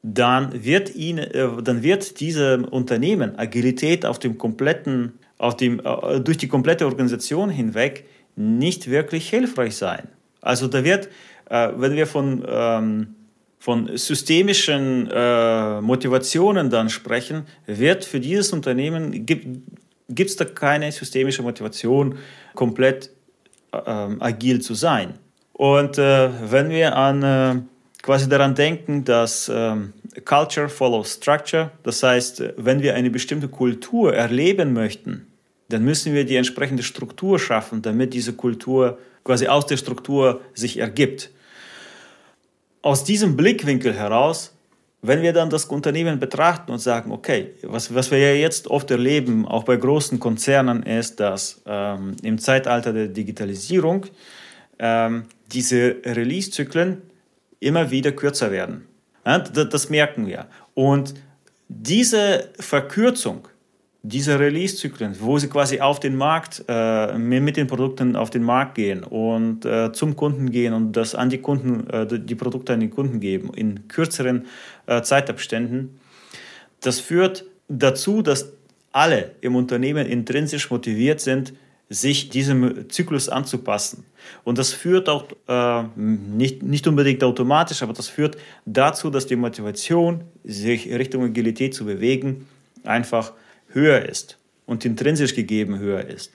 dann 0.03 0.65
wird, 0.65 0.93
ihn, 0.95 1.17
äh, 1.17 1.47
dann 1.63 1.81
wird 1.81 2.19
diesem 2.19 2.65
Unternehmen 2.65 3.39
Agilität 3.39 4.05
auf 4.05 4.19
dem 4.19 4.37
kompletten, 4.37 5.13
auf 5.37 5.55
dem, 5.55 5.79
äh, 5.79 6.19
durch 6.19 6.37
die 6.37 6.49
komplette 6.49 6.85
Organisation 6.85 7.49
hinweg 7.49 8.05
nicht 8.35 8.89
wirklich 8.89 9.29
hilfreich 9.29 9.75
sein. 9.77 10.09
Also 10.41 10.67
da 10.67 10.83
wird, 10.83 11.07
äh, 11.49 11.69
wenn 11.77 11.95
wir 11.95 12.05
von, 12.05 12.43
ähm, 12.47 13.15
von 13.59 13.95
systemischen 13.95 15.05
Motivationen 15.05 16.69
dann 16.69 16.89
sprechen, 16.89 17.43
wird 17.65 18.03
für 18.03 18.19
dieses 18.19 18.51
Unternehmen, 18.51 19.25
gibt 19.25 20.29
es 20.29 20.35
da 20.35 20.43
keine 20.43 20.91
systemische 20.91 21.43
Motivation, 21.43 22.17
komplett 22.55 23.09
ähm, 23.71 24.21
agil 24.21 24.59
zu 24.59 24.73
sein. 24.73 25.13
Und 25.53 25.95
wenn 25.95 26.71
wir 26.71 26.97
an 26.97 27.69
quasi 28.03 28.29
daran 28.29 28.53
denken, 28.53 29.03
dass 29.03 29.49
ähm, 29.51 29.93
Culture 30.23 30.69
follows 30.69 31.15
Structure. 31.15 31.71
Das 31.81 32.03
heißt, 32.03 32.43
wenn 32.57 32.83
wir 32.83 32.93
eine 32.93 33.09
bestimmte 33.09 33.47
Kultur 33.47 34.13
erleben 34.13 34.73
möchten, 34.73 35.25
dann 35.69 35.83
müssen 35.83 36.13
wir 36.13 36.23
die 36.23 36.35
entsprechende 36.35 36.83
Struktur 36.83 37.39
schaffen, 37.39 37.81
damit 37.81 38.13
diese 38.13 38.33
Kultur 38.33 38.99
quasi 39.23 39.47
aus 39.47 39.65
der 39.65 39.77
Struktur 39.77 40.41
sich 40.53 40.77
ergibt. 40.77 41.31
Aus 42.83 43.03
diesem 43.03 43.35
Blickwinkel 43.35 43.93
heraus 43.93 44.53
wenn 45.05 45.21
wir 45.21 45.33
dann 45.33 45.49
das 45.49 45.65
Unternehmen 45.65 46.17
betrachten 46.17 46.71
und 46.71 46.79
sagen, 46.79 47.11
okay, 47.11 47.51
was, 47.61 47.93
was 47.93 48.09
wir 48.09 48.19
ja 48.19 48.33
jetzt 48.33 48.67
oft 48.67 48.89
erleben, 48.89 49.45
auch 49.45 49.65
bei 49.65 49.75
großen 49.75 50.17
Konzernen, 50.17 50.81
ist, 50.83 51.19
dass 51.19 51.61
ähm, 51.65 52.15
im 52.23 52.39
Zeitalter 52.39 52.93
der 52.93 53.09
Digitalisierung 53.09 54.05
ähm, 54.79 55.25
diese 55.51 55.97
Release-Zyklen 56.05 57.01
immer 57.63 57.91
wieder 57.91 58.11
kürzer 58.11 58.51
werden. 58.51 58.87
Das, 59.23 59.89
merken 59.89 60.27
wir. 60.27 60.47
Und 60.73 61.13
diese 61.69 62.49
Verkürzung 62.59 63.47
dieser 64.05 64.37
Release-Zyklen, 64.37 65.15
wo 65.21 65.37
sie 65.37 65.47
quasi 65.47 65.79
auf 65.79 66.01
den 66.01 66.17
Markt, 66.17 66.65
äh, 66.67 67.17
mit 67.17 67.55
den 67.55 67.67
Produkten 67.67 68.17
auf 68.17 68.29
den 68.29 68.43
Markt 68.43 68.75
gehen 68.75 69.01
und 69.01 69.63
äh, 69.63 69.93
zum 69.93 70.17
Kunden 70.17 70.51
gehen 70.51 70.73
und 70.73 70.91
das 70.91 71.15
an 71.15 71.29
die 71.29 71.37
Kunden, 71.37 71.89
äh, 71.89 72.19
die 72.19 72.35
Produkte 72.35 72.73
an 72.73 72.81
die 72.81 72.89
Kunden 72.89 73.21
geben, 73.21 73.51
in 73.53 73.87
kürzeren 73.87 74.45
Zeitabständen, 74.85 75.97
das 76.81 76.99
führt 76.99 77.45
dazu, 77.69 78.21
dass 78.21 78.51
alle 78.91 79.31
im 79.39 79.55
Unternehmen 79.55 80.05
intrinsisch 80.05 80.69
motiviert 80.69 81.21
sind, 81.21 81.53
sich 81.93 82.29
diesem 82.29 82.89
Zyklus 82.89 83.29
anzupassen. 83.29 84.05
Und 84.43 84.57
das 84.57 84.73
führt 84.73 85.09
auch 85.09 85.25
äh, 85.47 85.83
nicht, 85.95 86.63
nicht 86.63 86.87
unbedingt 86.87 87.23
automatisch, 87.23 87.83
aber 87.83 87.93
das 87.93 88.07
führt 88.07 88.37
dazu, 88.65 89.09
dass 89.09 89.27
die 89.27 89.35
Motivation, 89.35 90.21
sich 90.43 90.91
Richtung 90.91 91.23
Agilität 91.23 91.73
zu 91.73 91.85
bewegen, 91.85 92.47
einfach 92.83 93.33
höher 93.67 94.07
ist 94.07 94.37
und 94.65 94.85
intrinsisch 94.85 95.35
gegeben 95.35 95.79
höher 95.79 96.05
ist. 96.05 96.31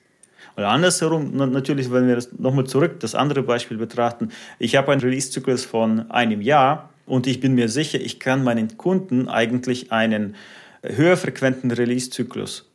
Und 0.56 0.64
andersherum, 0.64 1.36
natürlich, 1.36 1.90
wenn 1.90 2.08
wir 2.08 2.16
das 2.16 2.30
nochmal 2.38 2.64
zurück, 2.64 3.00
das 3.00 3.14
andere 3.14 3.42
Beispiel 3.42 3.76
betrachten, 3.76 4.30
ich 4.58 4.76
habe 4.76 4.92
einen 4.92 5.00
Release-Zyklus 5.00 5.64
von 5.64 6.10
einem 6.10 6.40
Jahr 6.40 6.90
und 7.06 7.26
ich 7.26 7.40
bin 7.40 7.54
mir 7.54 7.68
sicher, 7.68 8.00
ich 8.00 8.18
kann 8.18 8.44
meinen 8.44 8.76
Kunden 8.76 9.28
eigentlich 9.28 9.92
einen 9.92 10.34
höher 10.82 11.16
frequenten 11.16 11.70
Release-Zyklus 11.70 12.68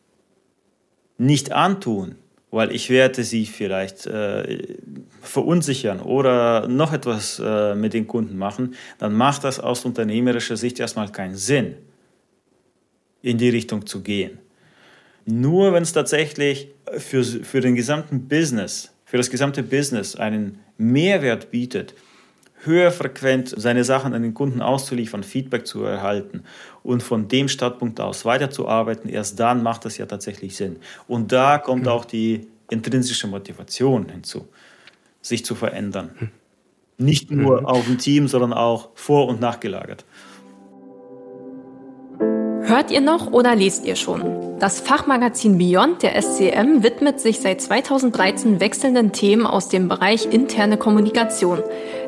nicht 1.17 1.51
antun, 1.51 2.15
weil 2.53 2.71
ich 2.71 2.91
werde 2.91 3.23
sie 3.23 3.47
vielleicht 3.47 4.05
äh, 4.05 4.59
verunsichern 5.21 5.99
oder 5.99 6.67
noch 6.67 6.93
etwas 6.93 7.41
äh, 7.43 7.73
mit 7.73 7.93
den 7.93 8.05
Kunden 8.05 8.37
machen, 8.37 8.75
dann 8.99 9.13
macht 9.13 9.43
das 9.43 9.59
aus 9.59 9.85
unternehmerischer 9.85 10.55
Sicht 10.55 10.79
erstmal 10.79 11.11
keinen 11.11 11.35
Sinn, 11.35 11.75
in 13.23 13.39
die 13.39 13.49
Richtung 13.49 13.87
zu 13.87 14.01
gehen. 14.01 14.37
Nur 15.25 15.73
wenn 15.73 15.81
es 15.81 15.93
tatsächlich 15.93 16.67
für, 16.95 17.23
für 17.23 17.59
den 17.59 17.73
gesamten 17.75 18.27
Business, 18.27 18.93
für 19.03 19.17
das 19.17 19.31
gesamte 19.31 19.63
Business 19.63 20.15
einen 20.15 20.59
Mehrwert 20.77 21.49
bietet, 21.49 21.95
höher 22.65 22.91
frequent 22.91 23.53
seine 23.55 23.83
Sachen 23.83 24.13
an 24.13 24.21
den 24.21 24.33
Kunden 24.33 24.61
auszuliefern, 24.61 25.23
Feedback 25.23 25.67
zu 25.67 25.83
erhalten 25.83 26.43
und 26.83 27.03
von 27.03 27.27
dem 27.27 27.47
Startpunkt 27.47 27.99
aus 27.99 28.25
weiterzuarbeiten, 28.25 29.09
erst 29.09 29.39
dann 29.39 29.63
macht 29.63 29.85
das 29.85 29.97
ja 29.97 30.05
tatsächlich 30.05 30.55
Sinn. 30.55 30.77
Und 31.07 31.31
da 31.31 31.57
kommt 31.57 31.87
auch 31.87 32.05
die 32.05 32.47
intrinsische 32.69 33.27
Motivation 33.27 34.09
hinzu, 34.09 34.47
sich 35.21 35.45
zu 35.45 35.55
verändern. 35.55 36.11
Hm. 36.17 36.29
Nicht 36.97 37.31
nur 37.31 37.61
mhm. 37.61 37.65
auf 37.65 37.85
dem 37.85 37.97
Team, 37.97 38.27
sondern 38.27 38.53
auch 38.53 38.89
vor- 38.93 39.27
und 39.27 39.41
nachgelagert. 39.41 40.05
Hört 42.65 42.91
ihr 42.91 43.01
noch 43.01 43.31
oder 43.31 43.55
lest 43.55 43.85
ihr 43.85 43.95
schon? 43.95 44.57
Das 44.59 44.79
Fachmagazin 44.79 45.57
Beyond 45.57 46.01
der 46.01 46.15
SCM 46.21 46.81
widmet 46.81 47.19
sich 47.19 47.41
seit 47.41 47.61
2013 47.61 48.61
wechselnden 48.61 49.11
Themen 49.11 49.45
aus 49.45 49.67
dem 49.67 49.89
Bereich 49.89 50.25
interne 50.31 50.77
Kommunikation. 50.77 51.61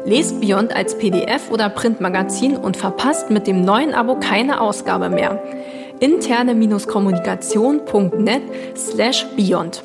Lest 0.05 0.39
Beyond 0.39 0.73
als 0.75 0.95
PDF 0.97 1.49
oder 1.49 1.69
Printmagazin 1.69 2.57
und 2.57 2.77
verpasst 2.77 3.31
mit 3.31 3.47
dem 3.47 3.65
neuen 3.65 3.95
Abo 3.95 4.19
keine 4.19 4.61
Ausgabe 4.61 5.09
mehr. 5.09 5.41
interne-kommunikation.net 5.99 8.41
slash 8.75 9.25
beyond. 9.35 9.83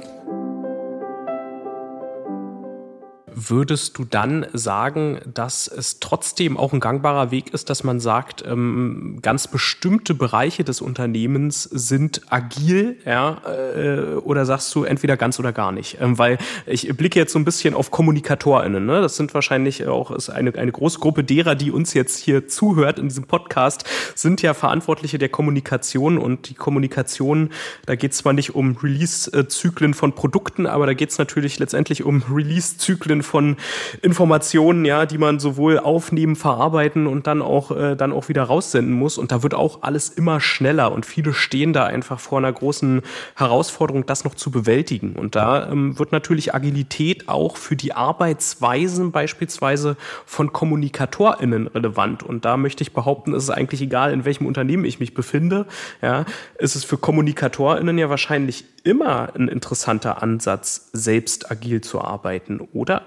Würdest 3.49 3.97
du 3.99 4.05
dann 4.05 4.47
sagen, 4.53 5.21
dass 5.33 5.69
es 5.69 6.01
trotzdem 6.01 6.57
auch 6.57 6.73
ein 6.73 6.81
gangbarer 6.81 7.31
Weg 7.31 7.55
ist, 7.55 7.71
dass 7.71 7.85
man 7.85 8.01
sagt, 8.01 8.45
ähm, 8.47 9.19
ganz 9.23 9.49
bestimmte 9.49 10.15
Bereiche 10.15 10.65
des 10.65 10.81
Unternehmens 10.81 11.65
sind 11.65 12.23
agil, 12.29 12.97
ja, 13.07 13.39
äh, 13.47 14.15
oder 14.17 14.45
sagst 14.45 14.75
du 14.75 14.85
entweder 14.85 15.17
ganz 15.17 15.39
oder 15.39 15.53
gar 15.53 15.73
nicht? 15.73 15.99
Ähm, 16.01 16.19
weil 16.19 16.39
ich 16.67 16.89
blicke 16.97 17.19
jetzt 17.19 17.33
so 17.33 17.39
ein 17.39 17.45
bisschen 17.45 17.75
auf 17.75 17.91
KommunikatorInnen, 17.91 18.85
ne? 18.85 19.01
Das 19.01 19.17
sind 19.17 19.33
wahrscheinlich 19.35 19.87
auch 19.87 20.11
ist 20.11 20.31
eine, 20.31 20.55
eine 20.55 20.73
große 20.73 20.99
Gruppe 20.99 21.25
derer, 21.25 21.55
die 21.55 21.71
uns 21.71 21.95
jetzt 21.95 22.19
hier 22.19 22.49
zuhört 22.49 22.99
in 22.99 23.09
diesem 23.09 23.25
Podcast, 23.25 23.85
sind 24.15 24.43
ja 24.43 24.55
Verantwortliche 24.55 25.19
der 25.19 25.29
Kommunikation 25.29 26.19
und 26.19 26.49
die 26.49 26.55
Kommunikation, 26.55 27.51
da 27.87 27.95
geht 27.95 28.13
es 28.13 28.19
zwar 28.19 28.33
nicht 28.33 28.55
um 28.55 28.77
Release-Zyklen 28.77 29.95
von 29.95 30.15
Produkten, 30.15 30.67
aber 30.67 30.87
da 30.87 30.95
geht 30.95 31.11
es 31.11 31.19
natürlich 31.19 31.59
letztendlich 31.59 32.05
um 32.05 32.23
Release-Zyklen 32.31 33.23
von 33.31 33.57
Informationen, 34.03 34.85
ja, 34.85 35.07
die 35.07 35.19
man 35.19 35.39
sowohl 35.39 35.79
aufnehmen, 35.79 36.35
verarbeiten 36.35 37.07
und 37.07 37.29
dann 37.29 37.43
auch, 37.43 37.71
äh, 37.71 37.95
dann 37.95 38.13
auch 38.13 38.29
wieder 38.29 38.43
raussenden 38.43 38.93
muss. 38.93 39.19
Und 39.19 39.31
da 39.31 39.45
wird 39.45 39.55
auch 39.55 39.83
alles 39.83 40.09
immer 40.09 40.41
schneller 40.41 40.91
und 40.91 41.07
viele 41.07 41.33
stehen 41.33 41.73
da 41.73 41.85
einfach 41.85 42.19
vor 42.19 42.39
einer 42.39 42.53
großen 42.53 43.03
Herausforderung, 43.37 44.05
das 44.05 44.25
noch 44.25 44.35
zu 44.35 44.51
bewältigen. 44.51 45.15
Und 45.15 45.37
da 45.37 45.71
ähm, 45.71 45.99
wird 45.99 46.11
natürlich 46.11 46.55
Agilität 46.55 47.29
auch 47.29 47.57
für 47.57 47.77
die 47.77 47.93
Arbeitsweisen 47.93 49.13
beispielsweise 49.13 49.97
von 50.27 50.53
KommunikatorInnen 50.53 51.69
relevant. 51.69 52.25
Und 52.25 52.45
da 52.45 52.57
möchte 52.57 52.83
ich 52.83 52.93
behaupten, 52.93 53.33
ist 53.33 53.45
es 53.45 53.51
eigentlich 53.51 53.81
egal, 53.81 54.13
in 54.13 54.25
welchem 54.25 54.47
Unternehmen 54.47 54.85
ich 54.85 54.99
mich 54.99 55.15
befinde. 55.15 55.67
Ja, 56.03 56.25
ist 56.59 56.75
es 56.75 56.83
für 56.83 56.99
KommunikatorInnen 56.99 57.97
ja 57.97 58.11
wahrscheinlich 58.11 58.65
immer 58.83 59.35
ein 59.35 59.49
interessanter 59.49 60.23
Ansatz, 60.23 60.91
selbst 60.93 61.51
agil 61.51 61.81
zu 61.81 62.01
arbeiten, 62.01 62.61
oder? 62.73 63.03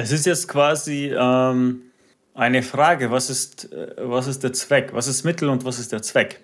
Es 0.00 0.12
ist 0.12 0.26
jetzt 0.26 0.46
quasi 0.46 1.12
ähm, 1.12 1.82
eine 2.32 2.62
Frage, 2.62 3.10
was 3.10 3.30
ist, 3.30 3.72
äh, 3.72 3.96
was 3.98 4.28
ist 4.28 4.44
der 4.44 4.52
Zweck? 4.52 4.90
Was 4.92 5.08
ist 5.08 5.24
Mittel 5.24 5.48
und 5.48 5.64
was 5.64 5.80
ist 5.80 5.90
der 5.90 6.02
Zweck? 6.02 6.38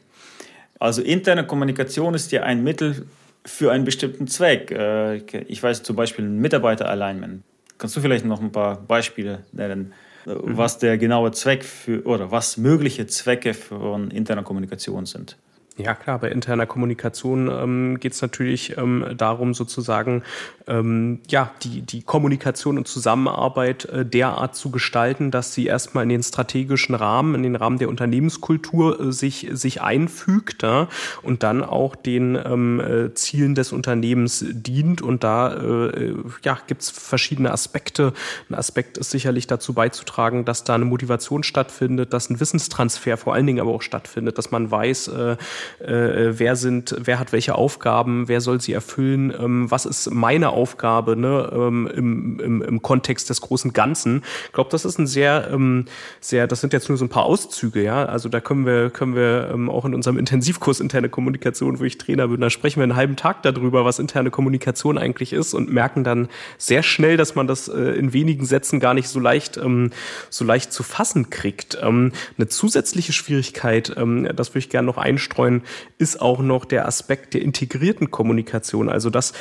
Also 0.80 1.02
interne 1.02 1.46
Kommunikation 1.46 2.14
ist 2.14 2.32
ja 2.32 2.42
ein 2.42 2.64
Mittel 2.64 3.06
für 3.44 3.70
einen 3.70 3.84
bestimmten 3.84 4.26
Zweck. 4.26 4.73
Äh, 4.73 5.18
ich 5.42 5.62
weiß 5.62 5.84
zum 5.84 5.94
Beispiel 5.94 6.25
ein 6.25 6.40
Mitarbeiter-Alignment. 6.40 7.44
Kannst 7.78 7.94
du 7.96 8.00
vielleicht 8.00 8.25
noch 8.25 8.40
ein 8.40 8.50
paar 8.50 8.76
Beispiele 8.76 9.44
nennen, 9.52 9.92
mhm. 10.26 10.56
was 10.56 10.78
der 10.78 10.99
genaue 10.99 11.30
Zweck 11.30 11.62
für 11.62 12.04
oder 12.06 12.32
was 12.32 12.56
mögliche 12.56 13.06
Zwecke 13.06 13.54
von 13.54 14.11
interner 14.11 14.42
Kommunikation 14.42 15.06
sind? 15.06 15.37
Ja 15.76 15.94
klar, 15.94 16.20
bei 16.20 16.28
interner 16.30 16.66
Kommunikation 16.66 17.50
ähm, 17.50 17.98
geht 17.98 18.12
es 18.12 18.22
natürlich 18.22 18.78
ähm, 18.78 19.06
darum, 19.16 19.54
sozusagen 19.54 20.22
ähm, 20.68 21.18
ja 21.28 21.50
die 21.64 21.82
die 21.82 22.02
Kommunikation 22.02 22.78
und 22.78 22.86
Zusammenarbeit 22.86 23.84
äh, 23.86 24.06
derart 24.06 24.54
zu 24.54 24.70
gestalten, 24.70 25.32
dass 25.32 25.52
sie 25.52 25.66
erstmal 25.66 26.04
in 26.04 26.10
den 26.10 26.22
strategischen 26.22 26.94
Rahmen, 26.94 27.34
in 27.34 27.42
den 27.42 27.56
Rahmen 27.56 27.78
der 27.78 27.88
Unternehmenskultur 27.88 29.00
äh, 29.00 29.12
sich 29.12 29.48
sich 29.50 29.82
einfügt 29.82 30.62
ja, 30.62 30.86
und 31.22 31.42
dann 31.42 31.64
auch 31.64 31.96
den 31.96 32.36
ähm, 32.36 32.78
äh, 32.78 33.12
Zielen 33.14 33.56
des 33.56 33.72
Unternehmens 33.72 34.44
dient. 34.48 35.02
Und 35.02 35.24
da 35.24 35.54
äh, 35.54 36.14
ja 36.44 36.56
gibt 36.68 36.82
es 36.82 36.90
verschiedene 36.90 37.50
Aspekte. 37.50 38.12
Ein 38.48 38.54
Aspekt 38.54 38.96
ist 38.96 39.10
sicherlich 39.10 39.48
dazu 39.48 39.72
beizutragen, 39.74 40.44
dass 40.44 40.62
da 40.62 40.76
eine 40.76 40.84
Motivation 40.84 41.42
stattfindet, 41.42 42.12
dass 42.12 42.30
ein 42.30 42.38
Wissenstransfer 42.38 43.16
vor 43.16 43.34
allen 43.34 43.48
Dingen 43.48 43.60
aber 43.60 43.72
auch 43.72 43.82
stattfindet, 43.82 44.38
dass 44.38 44.52
man 44.52 44.70
weiß 44.70 45.08
äh, 45.08 45.36
äh, 45.80 46.38
wer 46.38 46.56
sind, 46.56 46.97
wer 46.99 47.18
hat 47.18 47.33
welche 47.33 47.54
Aufgaben, 47.54 48.28
wer 48.28 48.40
soll 48.40 48.61
sie 48.61 48.73
erfüllen, 48.73 49.33
ähm, 49.38 49.71
was 49.71 49.87
ist 49.87 50.11
meine 50.11 50.50
Aufgabe 50.50 51.16
ne, 51.16 51.50
ähm, 51.52 51.87
im, 51.87 52.40
im, 52.40 52.62
im 52.62 52.83
Kontext 52.83 53.30
des 53.30 53.40
großen 53.40 53.73
Ganzen. 53.73 54.23
Ich 54.47 54.52
glaube, 54.52 54.71
das 54.71 54.85
ist 54.85 54.99
ein 54.99 55.06
sehr, 55.06 55.49
ähm, 55.52 55.87
sehr, 56.21 56.47
das 56.47 56.61
sind 56.61 56.73
jetzt 56.73 56.88
nur 56.88 56.99
so 56.99 57.04
ein 57.04 57.09
paar 57.09 57.25
Auszüge, 57.25 57.83
ja. 57.83 58.04
Also 58.04 58.28
da 58.28 58.40
können 58.40 58.66
wir, 58.66 58.90
können 58.90 59.14
wir 59.14 59.50
ähm, 59.52 59.71
auch 59.71 59.85
in 59.85 59.94
unserem 59.94 60.18
Intensivkurs 60.18 60.80
interne 60.80 61.09
Kommunikation, 61.09 61.78
wo 61.80 61.85
ich 61.85 61.99
Trainer 61.99 62.28
bin, 62.28 62.40
da 62.40 62.50
sprechen 62.50 62.80
wir 62.80 62.85
einen 62.85 62.97
halben 62.97 63.16
Tag 63.16 63.42
darüber, 63.42 63.85
was 63.85 63.99
interne 63.99 64.30
Kommunikation 64.30 64.99
eigentlich 64.99 65.33
ist 65.33 65.54
und 65.54 65.73
merken 65.73 66.04
dann 66.04 66.28
sehr 66.59 66.83
schnell, 66.83 67.16
dass 67.16 67.35
man 67.35 67.47
das 67.47 67.68
äh, 67.68 67.80
in 67.80 68.12
wenigen 68.12 68.44
Sätzen 68.44 68.80
gar 68.80 68.94
nicht 68.94 69.09
so 69.09 69.21
leicht, 69.21 69.56
ähm, 69.56 69.90
so 70.30 70.44
leicht 70.44 70.73
zu 70.73 70.83
fassen 70.83 71.30
kriegt. 71.30 71.78
Ähm, 71.80 72.12
eine 72.37 72.49
zusätzliche 72.49 73.12
Schwierigkeit, 73.12 73.94
ähm, 73.97 74.28
das 74.35 74.50
würde 74.50 74.61
ich 74.61 74.71
gerne 74.71 74.87
noch 74.87 74.99
einstreuen, 74.99 75.53
ist 75.99 76.20
auch 76.20 76.40
noch 76.40 76.64
der 76.64 76.87
Aspekt 76.87 77.34
der 77.34 77.42
integrierten 77.42 78.11
Kommunikation. 78.11 78.88
Also 78.88 79.11
dass 79.11 79.32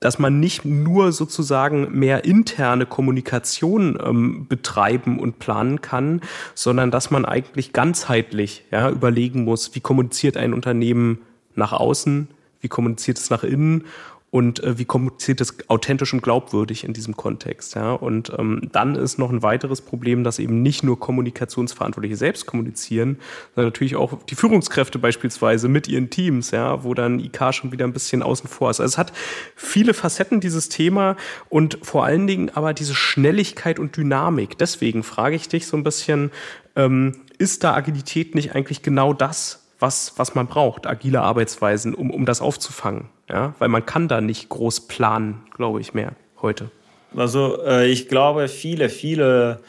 dass 0.00 0.18
man 0.18 0.40
nicht 0.40 0.64
nur 0.64 1.12
sozusagen 1.12 1.98
mehr 1.98 2.24
interne 2.24 2.86
Kommunikation 2.86 3.98
ähm, 4.02 4.46
betreiben 4.48 5.20
und 5.20 5.38
planen 5.38 5.82
kann, 5.82 6.22
sondern 6.54 6.90
dass 6.90 7.10
man 7.10 7.26
eigentlich 7.26 7.74
ganzheitlich 7.74 8.64
ja, 8.70 8.90
überlegen 8.90 9.44
muss, 9.44 9.74
wie 9.74 9.80
kommuniziert 9.80 10.38
ein 10.38 10.54
Unternehmen 10.54 11.18
nach 11.54 11.72
außen, 11.72 12.28
wie 12.60 12.68
kommuniziert 12.68 13.18
es 13.18 13.28
nach 13.28 13.44
innen 13.44 13.84
und 14.30 14.62
äh, 14.62 14.78
wie 14.78 14.84
kommuniziert 14.84 15.40
es 15.40 15.56
authentisch 15.68 16.12
und 16.12 16.22
glaubwürdig 16.22 16.84
in 16.84 16.92
diesem 16.92 17.16
Kontext. 17.16 17.74
Ja? 17.74 17.92
Und 17.92 18.32
ähm, 18.38 18.68
dann 18.72 18.94
ist 18.94 19.18
noch 19.18 19.30
ein 19.30 19.42
weiteres 19.42 19.80
Problem, 19.80 20.22
dass 20.22 20.38
eben 20.38 20.62
nicht 20.62 20.84
nur 20.84 21.00
Kommunikationsverantwortliche 21.00 22.16
selbst 22.16 22.46
kommunizieren, 22.46 23.18
sondern 23.54 23.68
natürlich 23.68 23.96
auch 23.96 24.22
die 24.24 24.36
Führungskräfte 24.36 25.00
beispielsweise 25.00 25.68
mit 25.68 25.88
ihren 25.88 26.10
Teams, 26.10 26.52
ja, 26.52 26.84
wo 26.84 26.94
dann 26.94 27.18
IK 27.18 27.52
schon 27.52 27.72
wieder 27.72 27.84
ein 27.84 27.92
bisschen 27.92 28.22
außen 28.22 28.48
vor 28.48 28.70
ist. 28.70 28.80
Also 28.80 28.92
es 28.92 28.98
hat 28.98 29.12
viele 29.56 29.94
Facetten, 29.94 30.40
dieses 30.40 30.68
Thema, 30.68 31.16
und 31.48 31.78
vor 31.82 32.04
allen 32.04 32.26
Dingen 32.26 32.50
aber 32.50 32.72
diese 32.72 32.94
Schnelligkeit 32.94 33.78
und 33.78 33.96
Dynamik. 33.96 34.58
Deswegen 34.58 35.02
frage 35.02 35.34
ich 35.34 35.48
dich 35.48 35.66
so 35.66 35.76
ein 35.76 35.82
bisschen, 35.82 36.30
ähm, 36.76 37.16
ist 37.38 37.64
da 37.64 37.74
Agilität 37.74 38.34
nicht 38.34 38.54
eigentlich 38.54 38.82
genau 38.82 39.12
das, 39.12 39.59
was, 39.80 40.12
was 40.16 40.34
man 40.34 40.46
braucht, 40.46 40.86
agile 40.86 41.22
Arbeitsweisen, 41.22 41.94
um, 41.94 42.10
um 42.10 42.26
das 42.26 42.40
aufzufangen? 42.40 43.08
Ja? 43.28 43.54
Weil 43.58 43.68
man 43.68 43.84
kann 43.86 44.08
da 44.08 44.20
nicht 44.20 44.48
groß 44.48 44.86
planen, 44.86 45.42
glaube 45.56 45.80
ich, 45.80 45.94
mehr 45.94 46.12
heute. 46.40 46.70
Also 47.16 47.62
äh, 47.64 47.88
ich 47.88 48.08
glaube, 48.08 48.48
viele, 48.48 48.88
viele 48.88 49.60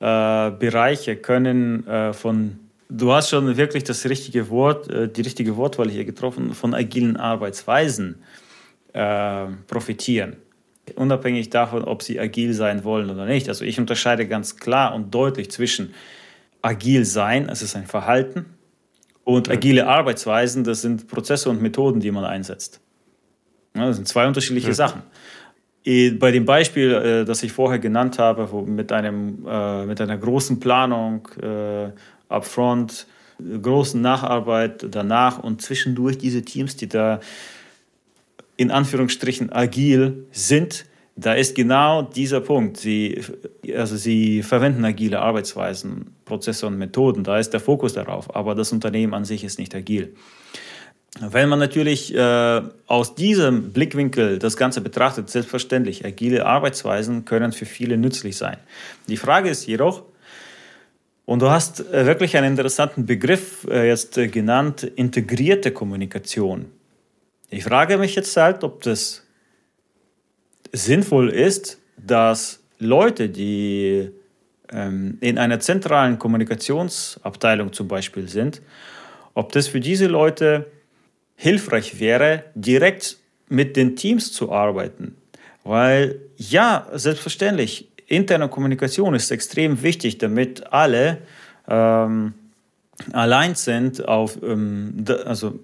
äh, 0.00 0.50
Bereiche 0.50 1.16
können 1.16 1.86
äh, 1.86 2.12
von, 2.12 2.60
du 2.88 3.12
hast 3.12 3.30
schon 3.30 3.56
wirklich 3.56 3.84
das 3.84 4.04
richtige 4.04 4.48
Wort, 4.50 4.90
äh, 4.90 5.08
die 5.08 5.22
richtige 5.22 5.56
Wortwahl 5.56 5.88
hier 5.88 6.04
getroffen, 6.04 6.54
von 6.54 6.74
agilen 6.74 7.16
Arbeitsweisen 7.16 8.22
äh, 8.92 9.46
profitieren. 9.66 10.36
Unabhängig 10.96 11.48
davon, 11.48 11.82
ob 11.84 12.02
sie 12.02 12.20
agil 12.20 12.52
sein 12.52 12.84
wollen 12.84 13.08
oder 13.08 13.24
nicht. 13.24 13.48
Also 13.48 13.64
ich 13.64 13.80
unterscheide 13.80 14.28
ganz 14.28 14.56
klar 14.56 14.94
und 14.94 15.14
deutlich 15.14 15.50
zwischen 15.50 15.94
agil 16.60 17.04
sein, 17.04 17.48
es 17.48 17.62
ist 17.62 17.74
ein 17.74 17.86
Verhalten, 17.86 18.46
und 19.24 19.50
agile 19.50 19.86
Arbeitsweisen, 19.86 20.64
das 20.64 20.82
sind 20.82 21.08
Prozesse 21.08 21.50
und 21.50 21.60
Methoden, 21.60 22.00
die 22.00 22.10
man 22.10 22.24
einsetzt. 22.24 22.80
Das 23.72 23.96
sind 23.96 24.06
zwei 24.06 24.26
unterschiedliche 24.26 24.68
mhm. 24.68 24.74
Sachen. 24.74 25.02
Bei 25.84 26.30
dem 26.30 26.46
Beispiel, 26.46 26.92
äh, 26.92 27.24
das 27.24 27.42
ich 27.42 27.52
vorher 27.52 27.78
genannt 27.78 28.18
habe, 28.18 28.48
mit, 28.64 28.90
einem, 28.90 29.44
äh, 29.46 29.84
mit 29.84 30.00
einer 30.00 30.16
großen 30.16 30.58
Planung 30.58 31.28
äh, 31.42 31.90
upfront, 32.28 33.06
großen 33.38 34.00
Nacharbeit 34.00 34.86
danach 34.90 35.38
und 35.38 35.60
zwischendurch 35.60 36.16
diese 36.16 36.42
Teams, 36.42 36.76
die 36.76 36.88
da 36.88 37.20
in 38.56 38.70
Anführungsstrichen 38.70 39.52
agil 39.52 40.26
sind, 40.30 40.86
da 41.16 41.34
ist 41.34 41.54
genau 41.54 42.02
dieser 42.02 42.40
Punkt. 42.40 42.76
Sie, 42.76 43.20
also 43.76 43.96
sie 43.96 44.42
verwenden 44.42 44.84
agile 44.84 45.20
Arbeitsweisen, 45.20 46.16
Prozesse 46.24 46.66
und 46.66 46.76
Methoden. 46.76 47.22
Da 47.22 47.38
ist 47.38 47.50
der 47.50 47.60
Fokus 47.60 47.92
darauf. 47.92 48.34
Aber 48.34 48.54
das 48.54 48.72
Unternehmen 48.72 49.14
an 49.14 49.24
sich 49.24 49.44
ist 49.44 49.58
nicht 49.58 49.74
agil. 49.74 50.14
Wenn 51.20 51.48
man 51.48 51.60
natürlich 51.60 52.12
äh, 52.12 52.62
aus 52.88 53.14
diesem 53.14 53.72
Blickwinkel 53.72 54.40
das 54.40 54.56
Ganze 54.56 54.80
betrachtet, 54.80 55.30
selbstverständlich, 55.30 56.04
agile 56.04 56.44
Arbeitsweisen 56.44 57.24
können 57.24 57.52
für 57.52 57.66
viele 57.66 57.96
nützlich 57.96 58.36
sein. 58.36 58.56
Die 59.06 59.16
Frage 59.16 59.48
ist 59.48 59.66
jedoch, 59.66 60.02
und 61.26 61.40
du 61.40 61.50
hast 61.50 61.80
äh, 61.92 62.04
wirklich 62.06 62.36
einen 62.36 62.50
interessanten 62.50 63.06
Begriff 63.06 63.64
äh, 63.70 63.86
jetzt 63.86 64.18
äh, 64.18 64.26
genannt, 64.26 64.82
integrierte 64.82 65.70
Kommunikation. 65.70 66.66
Ich 67.48 67.64
frage 67.64 67.96
mich 67.96 68.16
jetzt 68.16 68.36
halt, 68.36 68.64
ob 68.64 68.82
das 68.82 69.23
sinnvoll 70.74 71.30
ist, 71.30 71.78
dass 71.96 72.60
Leute, 72.78 73.28
die 73.28 74.10
ähm, 74.72 75.18
in 75.20 75.38
einer 75.38 75.60
zentralen 75.60 76.18
Kommunikationsabteilung 76.18 77.72
zum 77.72 77.88
Beispiel 77.88 78.28
sind, 78.28 78.60
ob 79.34 79.52
das 79.52 79.68
für 79.68 79.80
diese 79.80 80.06
Leute 80.06 80.66
hilfreich 81.36 82.00
wäre, 82.00 82.44
direkt 82.54 83.18
mit 83.48 83.76
den 83.76 83.96
Teams 83.96 84.32
zu 84.32 84.52
arbeiten. 84.52 85.16
Weil 85.62 86.20
ja, 86.36 86.88
selbstverständlich, 86.92 87.88
interne 88.06 88.48
Kommunikation 88.48 89.14
ist 89.14 89.30
extrem 89.30 89.82
wichtig, 89.82 90.18
damit 90.18 90.72
alle 90.72 91.18
ähm, 91.68 92.34
allein 93.12 93.54
sind, 93.54 94.06
auf, 94.06 94.38
ähm, 94.42 95.04
also 95.24 95.58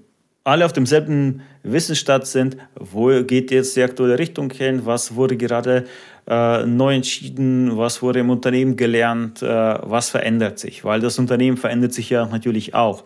alle 0.45 0.65
auf 0.65 0.73
demselben 0.73 1.43
Wissensstand 1.63 2.27
sind, 2.27 2.57
wo 2.75 3.09
geht 3.23 3.51
jetzt 3.51 3.77
die 3.77 3.83
aktuelle 3.83 4.19
Richtung 4.19 4.51
hin, 4.51 4.87
was 4.87 5.15
wurde 5.15 5.37
gerade 5.37 5.85
äh, 6.27 6.65
neu 6.65 6.95
entschieden, 6.95 7.77
was 7.77 8.03
wurde 8.03 8.21
im 8.21 8.31
Unternehmen 8.31 8.77
gelernt, 8.77 9.43
äh, 9.43 9.47
was 9.47 10.11
verändert 10.11 10.59
sich, 10.59 10.85
weil 10.85 11.01
das 11.01 11.19
Unternehmen 11.19 11.57
verändert 11.57 11.93
sich 11.93 12.11
ja 12.11 12.27
natürlich 12.27 12.75
auch. 12.75 13.05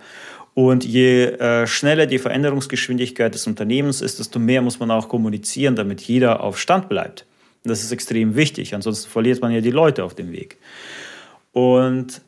Und 0.55 0.85
je 0.85 1.25
äh, 1.25 1.66
schneller 1.66 2.07
die 2.07 2.18
Veränderungsgeschwindigkeit 2.18 3.35
des 3.35 3.49
Unternehmens 3.49 4.01
ist, 4.01 4.20
desto 4.20 4.38
mehr 4.38 4.62
muss 4.62 4.79
man 4.79 4.92
auch 4.92 5.09
kommunizieren, 5.09 5.75
damit 5.75 6.01
jeder 6.03 6.40
auf 6.42 6.61
Stand 6.61 6.88
bleibt. 6.88 7.27
Das 7.64 7.83
ist 7.83 7.90
extrem 7.90 8.37
wichtig, 8.37 8.75
ansonsten 8.75 9.11
verliert 9.11 9.40
man 9.40 9.51
ja 9.51 9.61
die 9.61 9.70
Leute 9.70 10.05
auf 10.05 10.14
dem 10.14 10.31
Weg. 10.31 10.59
Und 11.53 12.20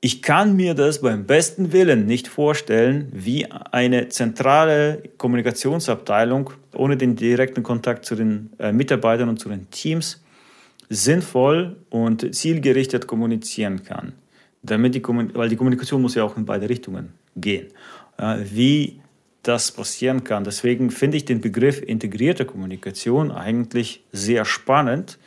ich 0.00 0.22
kann 0.22 0.54
mir 0.54 0.74
das 0.74 1.00
beim 1.00 1.26
besten 1.26 1.72
Willen 1.72 2.06
nicht 2.06 2.28
vorstellen, 2.28 3.08
wie 3.12 3.46
eine 3.50 4.08
zentrale 4.08 5.02
Kommunikationsabteilung 5.18 6.50
ohne 6.74 6.96
den 6.96 7.16
direkten 7.16 7.62
Kontakt 7.62 8.04
zu 8.04 8.14
den 8.14 8.50
äh, 8.58 8.72
Mitarbeitern 8.72 9.28
und 9.28 9.40
zu 9.40 9.48
den 9.48 9.70
Teams 9.70 10.22
sinnvoll 10.88 11.76
und 11.90 12.34
zielgerichtet 12.34 13.06
kommunizieren 13.06 13.82
kann. 13.82 14.12
Damit 14.62 14.94
die, 14.94 15.02
weil 15.02 15.48
die 15.48 15.56
Kommunikation 15.56 16.00
muss 16.00 16.14
ja 16.14 16.24
auch 16.24 16.36
in 16.36 16.46
beide 16.46 16.68
Richtungen 16.68 17.12
gehen. 17.36 17.68
Wie 18.42 19.00
das 19.42 19.72
passieren 19.72 20.24
kann. 20.24 20.44
Deswegen 20.44 20.90
finde 20.90 21.16
ich 21.16 21.24
den 21.24 21.40
Begriff 21.40 21.80
integrierte 21.82 22.44
Kommunikation 22.44 23.30
eigentlich 23.30 24.02
sehr 24.12 24.44
spannend, 24.44 25.18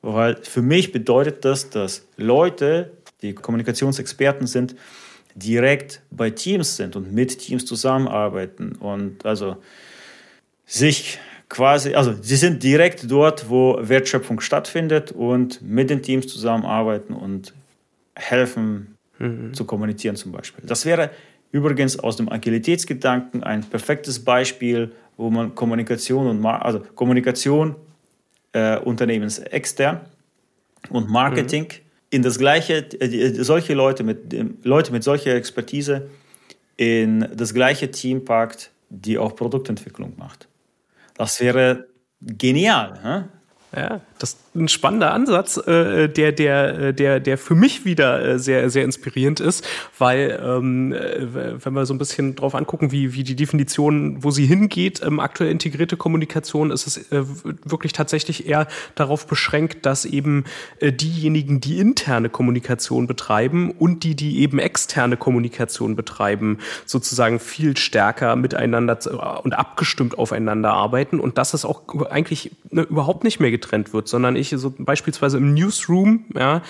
weil 0.00 0.36
für 0.36 0.62
mich 0.62 0.92
bedeutet 0.92 1.44
das, 1.44 1.70
dass 1.70 2.06
Leute, 2.16 2.92
die 3.22 3.34
Kommunikationsexperten 3.34 4.46
sind, 4.46 4.74
direkt 5.34 6.02
bei 6.10 6.30
Teams 6.30 6.76
sind 6.76 6.96
und 6.96 7.12
mit 7.12 7.38
Teams 7.38 7.64
zusammenarbeiten 7.64 8.72
und 8.72 9.24
also 9.24 9.56
sich 10.66 11.18
quasi, 11.48 11.94
also 11.94 12.14
sie 12.20 12.36
sind 12.36 12.62
direkt 12.62 13.10
dort, 13.10 13.48
wo 13.48 13.78
Wertschöpfung 13.80 14.40
stattfindet 14.40 15.12
und 15.12 15.62
mit 15.62 15.90
den 15.90 16.02
Teams 16.02 16.26
zusammenarbeiten 16.26 17.14
und 17.14 17.54
helfen 18.14 18.96
mhm. 19.18 19.54
zu 19.54 19.64
kommunizieren 19.64 20.16
zum 20.16 20.32
Beispiel. 20.32 20.64
Das 20.66 20.84
wäre 20.84 21.10
übrigens 21.52 21.98
aus 21.98 22.16
dem 22.16 22.28
Agilitätsgedanken 22.28 23.42
ein 23.42 23.62
perfektes 23.62 24.22
Beispiel, 24.24 24.92
wo 25.16 25.30
man 25.30 25.54
Kommunikation 25.54 26.26
und 26.26 26.44
also 26.44 26.80
Kommunikation 26.94 27.76
äh, 28.52 28.78
unternehmensextern 28.78 30.00
und 30.90 31.08
Marketing 31.08 31.64
mhm. 31.64 31.87
In 32.10 32.22
das 32.22 32.38
gleiche, 32.38 32.86
äh, 33.00 33.42
solche 33.42 33.74
Leute 33.74 34.02
mit, 34.02 34.34
Leute 34.64 34.92
mit 34.92 35.04
solcher 35.04 35.34
Expertise 35.34 36.08
in 36.76 37.28
das 37.34 37.52
gleiche 37.54 37.90
Team 37.90 38.24
packt, 38.24 38.70
die 38.88 39.18
auch 39.18 39.34
Produktentwicklung 39.34 40.14
macht. 40.16 40.48
Das 41.14 41.40
wäre 41.40 41.88
genial. 42.20 43.28
Hä? 43.72 43.78
Ja, 43.80 44.00
das 44.18 44.30
ist 44.30 44.38
ein 44.54 44.68
spannender 44.68 45.12
Ansatz, 45.12 45.56
äh, 45.56 46.08
der, 46.08 46.32
der, 46.32 46.78
äh, 46.78 46.94
der, 46.94 47.20
der 47.20 47.38
für 47.38 47.54
mich 47.54 47.84
wieder 47.84 48.24
äh, 48.24 48.38
sehr, 48.38 48.70
sehr 48.70 48.84
inspirierend 48.84 49.40
ist, 49.40 49.66
weil 49.98 50.40
ähm, 50.44 50.92
äh, 50.92 51.64
wenn 51.64 51.72
wir 51.72 51.86
so 51.86 51.94
ein 51.94 51.98
bisschen 51.98 52.34
drauf 52.34 52.54
angucken, 52.54 52.92
wie, 52.92 53.14
wie 53.14 53.22
die 53.22 53.36
Definition, 53.36 54.22
wo 54.22 54.30
sie 54.30 54.46
hingeht, 54.46 55.00
ähm, 55.04 55.20
aktuell 55.20 55.50
integrierte 55.50 55.96
Kommunikation, 55.96 56.70
ist 56.70 56.86
es 56.86 57.10
äh, 57.12 57.24
wirklich 57.64 57.92
tatsächlich 57.92 58.46
eher 58.46 58.66
darauf 58.94 59.26
beschränkt, 59.26 59.86
dass 59.86 60.04
eben 60.04 60.44
äh, 60.80 60.92
diejenigen, 60.92 61.60
die 61.60 61.78
interne 61.78 62.28
Kommunikation 62.28 63.06
betreiben 63.06 63.70
und 63.70 64.04
die, 64.04 64.14
die 64.14 64.40
eben 64.40 64.58
externe 64.58 65.16
Kommunikation 65.16 65.96
betreiben, 65.96 66.58
sozusagen 66.86 67.38
viel 67.38 67.76
stärker 67.76 68.36
miteinander 68.36 68.98
und 69.44 69.52
abgestimmt 69.52 70.18
aufeinander 70.18 70.72
arbeiten. 70.72 71.20
Und 71.20 71.38
dass 71.38 71.54
es 71.54 71.64
auch 71.64 71.82
eigentlich 72.10 72.50
ne, 72.70 72.82
überhaupt 72.82 73.24
nicht 73.24 73.40
mehr 73.40 73.50
getrennt 73.50 73.92
wird, 73.92 74.07
sondern 74.08 74.36
ich 74.36 74.50
so 74.56 74.74
beispielsweise 74.78 75.38
im 75.38 75.54
Newsroom 75.54 76.24
ja, 76.34 76.62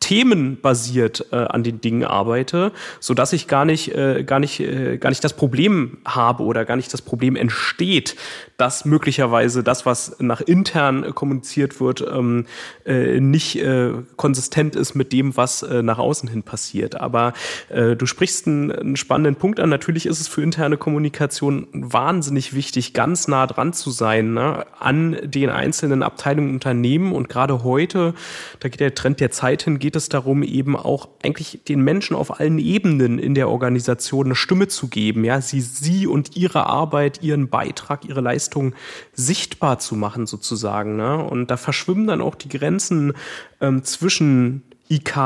themenbasiert 0.00 1.26
äh, 1.32 1.36
an 1.36 1.62
den 1.62 1.80
Dingen 1.80 2.04
arbeite, 2.04 2.72
so 3.00 3.14
dass 3.14 3.32
ich 3.32 3.48
gar 3.48 3.64
nicht, 3.64 3.94
äh, 3.94 4.24
gar 4.24 4.38
nicht, 4.38 4.60
äh, 4.60 4.98
gar 4.98 5.08
nicht 5.10 5.24
das 5.24 5.32
Problem 5.32 5.98
habe 6.04 6.42
oder 6.42 6.64
gar 6.64 6.76
nicht 6.76 6.92
das 6.92 7.02
Problem 7.02 7.36
entsteht, 7.36 8.16
dass 8.56 8.84
möglicherweise 8.84 9.64
das, 9.64 9.84
was 9.84 10.16
nach 10.20 10.40
intern 10.40 11.14
kommuniziert 11.14 11.80
wird, 11.80 12.04
ähm, 12.08 12.46
äh, 12.86 13.18
nicht 13.18 13.56
äh, 13.56 13.90
konsistent 14.16 14.76
ist 14.76 14.94
mit 14.94 15.12
dem, 15.12 15.36
was 15.36 15.62
äh, 15.62 15.82
nach 15.82 15.98
außen 15.98 16.28
hin 16.28 16.44
passiert. 16.44 17.00
Aber 17.00 17.32
äh, 17.68 17.96
du 17.96 18.06
sprichst 18.06 18.46
einen, 18.46 18.70
einen 18.70 18.96
spannenden 18.96 19.36
Punkt 19.36 19.58
an. 19.58 19.70
Natürlich 19.70 20.06
ist 20.06 20.20
es 20.20 20.28
für 20.28 20.42
interne 20.42 20.76
Kommunikation 20.76 21.66
wahnsinnig 21.72 22.54
wichtig, 22.54 22.94
ganz 22.94 23.26
nah 23.26 23.46
dran 23.46 23.72
zu 23.72 23.90
sein 23.90 24.34
ne, 24.34 24.66
an 24.78 25.18
den 25.24 25.50
einzelnen 25.50 26.04
Abteilungen 26.04 26.54
Unternehmen. 26.54 27.12
Und 27.12 27.28
gerade 27.28 27.64
heute, 27.64 28.14
da 28.60 28.68
geht 28.68 28.80
der 28.80 28.94
Trend 28.94 29.18
der 29.18 29.32
Zeit 29.32 29.64
hin, 29.64 29.80
geht 29.80 29.96
es 29.96 30.08
darum, 30.08 30.44
eben 30.44 30.76
auch 30.76 31.08
eigentlich 31.24 31.60
den 31.66 31.80
Menschen 31.80 32.14
auf 32.14 32.38
allen 32.38 32.58
Ebenen 32.58 33.18
in 33.18 33.34
der 33.34 33.48
Organisation 33.48 34.26
eine 34.26 34.36
Stimme 34.36 34.68
zu 34.68 34.86
geben. 34.86 35.24
Ja, 35.24 35.40
sie, 35.40 35.60
sie 35.60 36.06
und 36.06 36.36
ihre 36.36 36.66
Arbeit, 36.66 37.20
ihren 37.22 37.48
Beitrag, 37.48 38.04
ihre 38.04 38.20
Leistung 38.20 38.43
Leistung 38.44 38.74
sichtbar 39.12 39.78
zu 39.78 39.96
machen 39.96 40.26
sozusagen. 40.26 40.96
Ne? 40.96 41.16
Und 41.16 41.50
da 41.50 41.56
verschwimmen 41.56 42.06
dann 42.06 42.20
auch 42.20 42.34
die 42.34 42.48
Grenzen 42.48 43.14
ähm, 43.60 43.84
zwischen 43.84 44.62
IK 44.88 45.16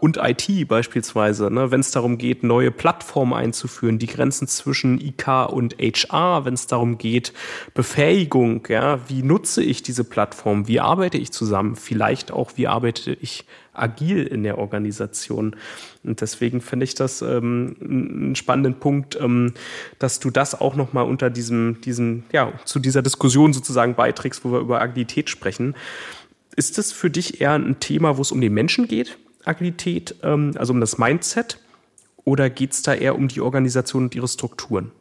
und 0.00 0.16
IT 0.16 0.68
beispielsweise, 0.68 1.50
ne, 1.50 1.70
wenn 1.70 1.80
es 1.80 1.90
darum 1.90 2.16
geht, 2.16 2.42
neue 2.42 2.70
Plattformen 2.70 3.34
einzuführen, 3.34 3.98
die 3.98 4.06
Grenzen 4.06 4.48
zwischen 4.48 4.98
IK 5.00 5.50
und 5.50 5.76
HR, 5.78 6.46
wenn 6.46 6.54
es 6.54 6.66
darum 6.66 6.96
geht, 6.96 7.34
Befähigung, 7.74 8.66
ja, 8.68 9.00
wie 9.08 9.22
nutze 9.22 9.62
ich 9.62 9.82
diese 9.82 10.04
Plattform, 10.04 10.66
wie 10.66 10.80
arbeite 10.80 11.18
ich 11.18 11.30
zusammen, 11.30 11.76
vielleicht 11.76 12.32
auch, 12.32 12.52
wie 12.56 12.68
arbeite 12.68 13.12
ich 13.12 13.44
agil 13.74 14.26
in 14.26 14.42
der 14.42 14.58
Organisation. 14.58 15.56
Und 16.04 16.20
deswegen 16.20 16.60
finde 16.60 16.84
ich 16.84 16.94
das 16.94 17.22
ähm, 17.22 17.76
einen 17.80 18.36
spannenden 18.36 18.74
Punkt, 18.74 19.18
ähm, 19.20 19.54
dass 19.98 20.20
du 20.20 20.30
das 20.30 20.60
auch 20.60 20.74
nochmal 20.74 21.04
unter 21.04 21.30
diesem, 21.30 21.80
diesem, 21.82 22.24
ja, 22.32 22.52
zu 22.64 22.80
dieser 22.80 23.02
Diskussion 23.02 23.52
sozusagen 23.52 23.94
beiträgst, 23.94 24.44
wo 24.44 24.52
wir 24.52 24.60
über 24.60 24.80
Agilität 24.80 25.30
sprechen. 25.30 25.74
Ist 26.56 26.78
das 26.78 26.92
für 26.92 27.10
dich 27.10 27.40
eher 27.40 27.52
ein 27.52 27.80
Thema, 27.80 28.16
wo 28.16 28.22
es 28.22 28.32
um 28.32 28.40
den 28.40 28.52
Menschen 28.52 28.86
geht, 28.86 29.18
Agilität, 29.44 30.16
ähm, 30.22 30.52
also 30.56 30.72
um 30.72 30.80
das 30.80 30.98
Mindset? 30.98 31.58
Oder 32.24 32.50
geht 32.50 32.72
es 32.72 32.82
da 32.82 32.94
eher 32.94 33.16
um 33.16 33.28
die 33.28 33.40
Organisation 33.40 34.04
und 34.04 34.14
ihre 34.14 34.28
Strukturen? 34.28 34.92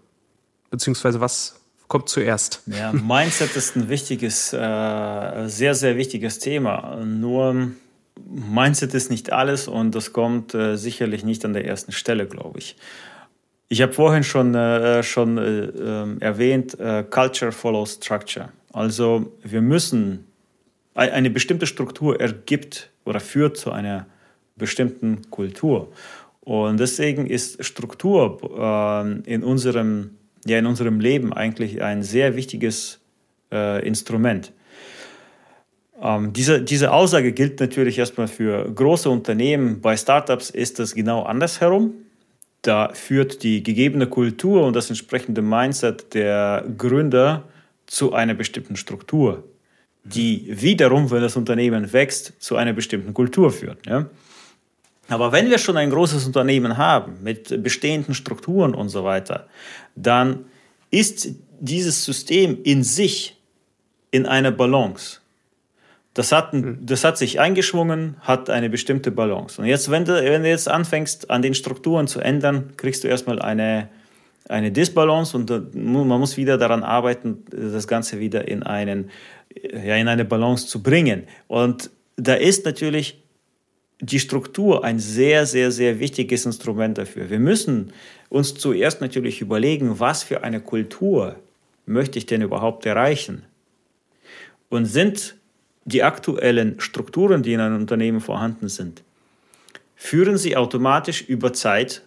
Beziehungsweise 0.72 1.20
was 1.20 1.60
kommt 1.88 2.10
zuerst? 2.10 2.64
Ja, 2.66 2.94
Mindset 2.94 3.56
ist 3.56 3.76
ein 3.76 3.90
wichtiges, 3.90 4.54
äh, 4.54 5.48
sehr, 5.48 5.76
sehr 5.76 5.98
wichtiges 5.98 6.40
Thema. 6.40 6.96
Nur 7.04 7.72
Mindset 8.26 8.94
ist 8.94 9.12
nicht 9.12 9.34
alles 9.34 9.68
und 9.68 9.94
das 9.94 10.14
kommt 10.14 10.54
äh, 10.54 10.78
sicherlich 10.78 11.24
nicht 11.24 11.44
an 11.46 11.54
der 11.54 11.66
ersten 11.66 11.92
Stelle, 11.92 12.28
glaube 12.28 12.60
ich. 12.60 12.78
Ich 13.68 13.82
habe 13.82 13.94
vorhin 13.94 14.24
schon, 14.24 14.56
äh, 14.56 15.04
schon 15.04 15.38
äh, 15.38 15.66
ähm, 15.66 16.22
erwähnt, 16.22 16.80
äh, 16.80 17.04
Culture 17.04 17.52
follows 17.52 17.96
Structure. 17.96 18.50
Also 18.74 19.34
wir 19.44 19.62
müssen 19.62 20.31
eine 20.94 21.30
bestimmte 21.30 21.66
Struktur 21.66 22.20
ergibt 22.20 22.90
oder 23.06 23.20
führt 23.20 23.58
zu 23.58 23.72
einer 23.72 24.08
bestimmten 24.56 25.30
Kultur. 25.30 25.92
Und 26.42 26.80
deswegen 26.80 27.28
ist 27.28 27.64
Struktur 27.64 28.40
äh, 28.58 29.32
in, 29.32 29.44
unserem, 29.44 30.12
ja, 30.46 30.58
in 30.58 30.66
unserem 30.66 31.00
Leben 31.00 31.34
eigentlich 31.34 31.82
ein 31.82 32.04
sehr 32.04 32.36
wichtiges 32.36 33.00
äh, 33.52 33.86
Instrument. 33.86 34.52
Ähm, 36.02 36.34
diese, 36.34 36.62
diese 36.62 36.92
Aussage 36.92 37.32
gilt 37.32 37.60
natürlich 37.60 38.00
erstmal 38.00 38.28
für 38.28 38.70
große 38.74 39.10
Unternehmen. 39.10 39.82
Bei 39.82 39.96
Startups 39.96 40.50
ist 40.50 40.80
es 40.80 40.96
genau 40.96 41.24
andersherum. 41.24 41.94
Da 42.64 42.90
führt 42.94 43.44
die 43.44 43.64
gegebene 43.64 44.08
Kultur 44.08 44.66
und 44.66 44.76
das 44.76 44.90
entsprechende 44.90 45.42
Mindset 45.42 46.14
der 46.14 46.66
Gründer 46.78 47.44
zu 47.86 48.14
einer 48.14 48.34
bestimmten 48.34 48.76
Struktur 48.76 49.44
die 50.04 50.48
wiederum, 50.50 51.12
wenn 51.12 51.22
das 51.22 51.36
Unternehmen 51.36 51.94
wächst, 51.94 52.34
zu 52.40 52.56
einer 52.56 52.74
bestimmten 52.74 53.14
Kultur 53.14 53.52
führt. 53.52 53.86
Ja? 53.86 54.08
Aber 55.10 55.32
wenn 55.32 55.50
wir 55.50 55.58
schon 55.58 55.78
ein 55.78 55.90
großes 55.90 56.26
Unternehmen 56.26 56.78
haben 56.78 57.18
mit 57.22 57.62
bestehenden 57.62 58.14
Strukturen 58.14 58.74
und 58.74 58.90
so 58.90 59.04
weiter, 59.04 59.48
dann 59.96 60.46
ist 60.90 61.30
dieses 61.60 62.06
System 62.06 62.60
in 62.64 62.84
sich 62.84 63.38
in 64.10 64.26
einer 64.26 64.52
Balance. 64.52 65.20
Das 66.14 66.32
hat, 66.32 66.52
hm. 66.52 66.80
das 66.82 67.04
hat 67.04 67.18
sich 67.18 67.40
eingeschwungen, 67.40 68.18
hat 68.22 68.50
eine 68.50 68.70
bestimmte 68.70 69.12
Balance. 69.12 69.62
Und 69.62 69.68
jetzt, 69.68 69.90
wenn 69.92 70.06
du, 70.06 70.14
wenn 70.14 70.44
du 70.44 70.50
jetzt 70.50 70.68
anfängst, 70.68 71.30
an 71.30 71.42
den 71.42 71.54
Strukturen 71.54 72.08
zu 72.08 72.20
ändern, 72.20 72.74
kriegst 72.76 73.04
du 73.04 73.08
erstmal 73.08 73.42
eine, 73.42 73.88
eine 74.50 74.72
Disbalance 74.72 75.38
und 75.38 75.50
man 75.74 76.20
muss 76.20 76.36
wieder 76.36 76.58
daran 76.58 76.84
arbeiten, 76.84 77.46
das 77.50 77.88
Ganze 77.88 78.20
wieder 78.20 78.48
in 78.48 78.64
einen 78.64 79.10
ja, 79.56 79.96
in 79.96 80.08
eine 80.08 80.26
Balance 80.26 80.68
zu 80.68 80.82
bringen. 80.82 81.24
Und 81.48 81.90
da 82.16 82.36
ist 82.36 82.66
natürlich 82.66 83.22
die 84.00 84.20
Struktur 84.20 84.84
ein 84.84 85.00
sehr, 85.00 85.46
sehr, 85.46 85.72
sehr 85.72 86.00
wichtiges 86.00 86.46
Instrument 86.46 86.98
dafür. 86.98 87.30
Wir 87.30 87.40
müssen 87.40 87.94
uns 88.30 88.56
zuerst 88.56 89.02
natürlich 89.02 89.42
überlegen, 89.42 90.00
was 90.00 90.24
für 90.24 90.44
eine 90.44 90.60
Kultur 90.60 91.36
möchte 91.86 92.18
ich 92.18 92.26
denn 92.26 92.42
überhaupt 92.42 92.86
erreichen? 92.86 93.44
Und 94.70 94.86
sind 94.86 95.36
die 95.86 96.04
aktuellen 96.04 96.80
Strukturen, 96.80 97.44
die 97.44 97.54
in 97.54 97.60
einem 97.60 97.76
Unternehmen 97.76 98.22
vorhanden 98.22 98.70
sind, 98.70 99.04
führen 99.96 100.38
sie 100.38 100.56
automatisch 100.56 101.22
über 101.22 101.54
Zeit 101.54 102.02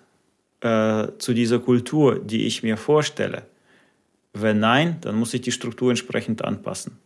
äh, 0.61 1.09
zu 1.18 1.35
dieser 1.35 1.59
Kultur, 1.59 2.18
die 2.18 2.46
ich 2.46 2.62
mir 2.62 2.76
vorstelle? 2.76 3.42
Wenn 4.33 4.59
nein, 4.59 4.96
dann 5.02 5.14
muss 5.14 5.35
ich 5.35 5.42
die 5.42 5.52
Struktur 5.52 5.90
entsprechend 5.90 6.42
anpassen 6.42 6.98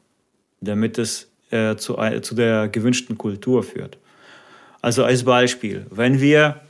damit 0.60 0.98
es 0.98 1.28
äh, 1.50 1.76
zu, 1.76 1.96
zu 2.22 2.34
der 2.34 2.68
gewünschten 2.68 3.16
Kultur 3.16 3.62
führt. 3.62 3.98
Also 4.80 5.04
als 5.04 5.24
Beispiel, 5.24 5.86
wenn 5.90 6.20
wir 6.20 6.60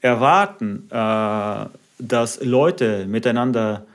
erwarten, 0.00 0.88
äh, 0.90 1.66
dass 1.98 2.42
Leute 2.42 3.06
miteinander, 3.06 3.86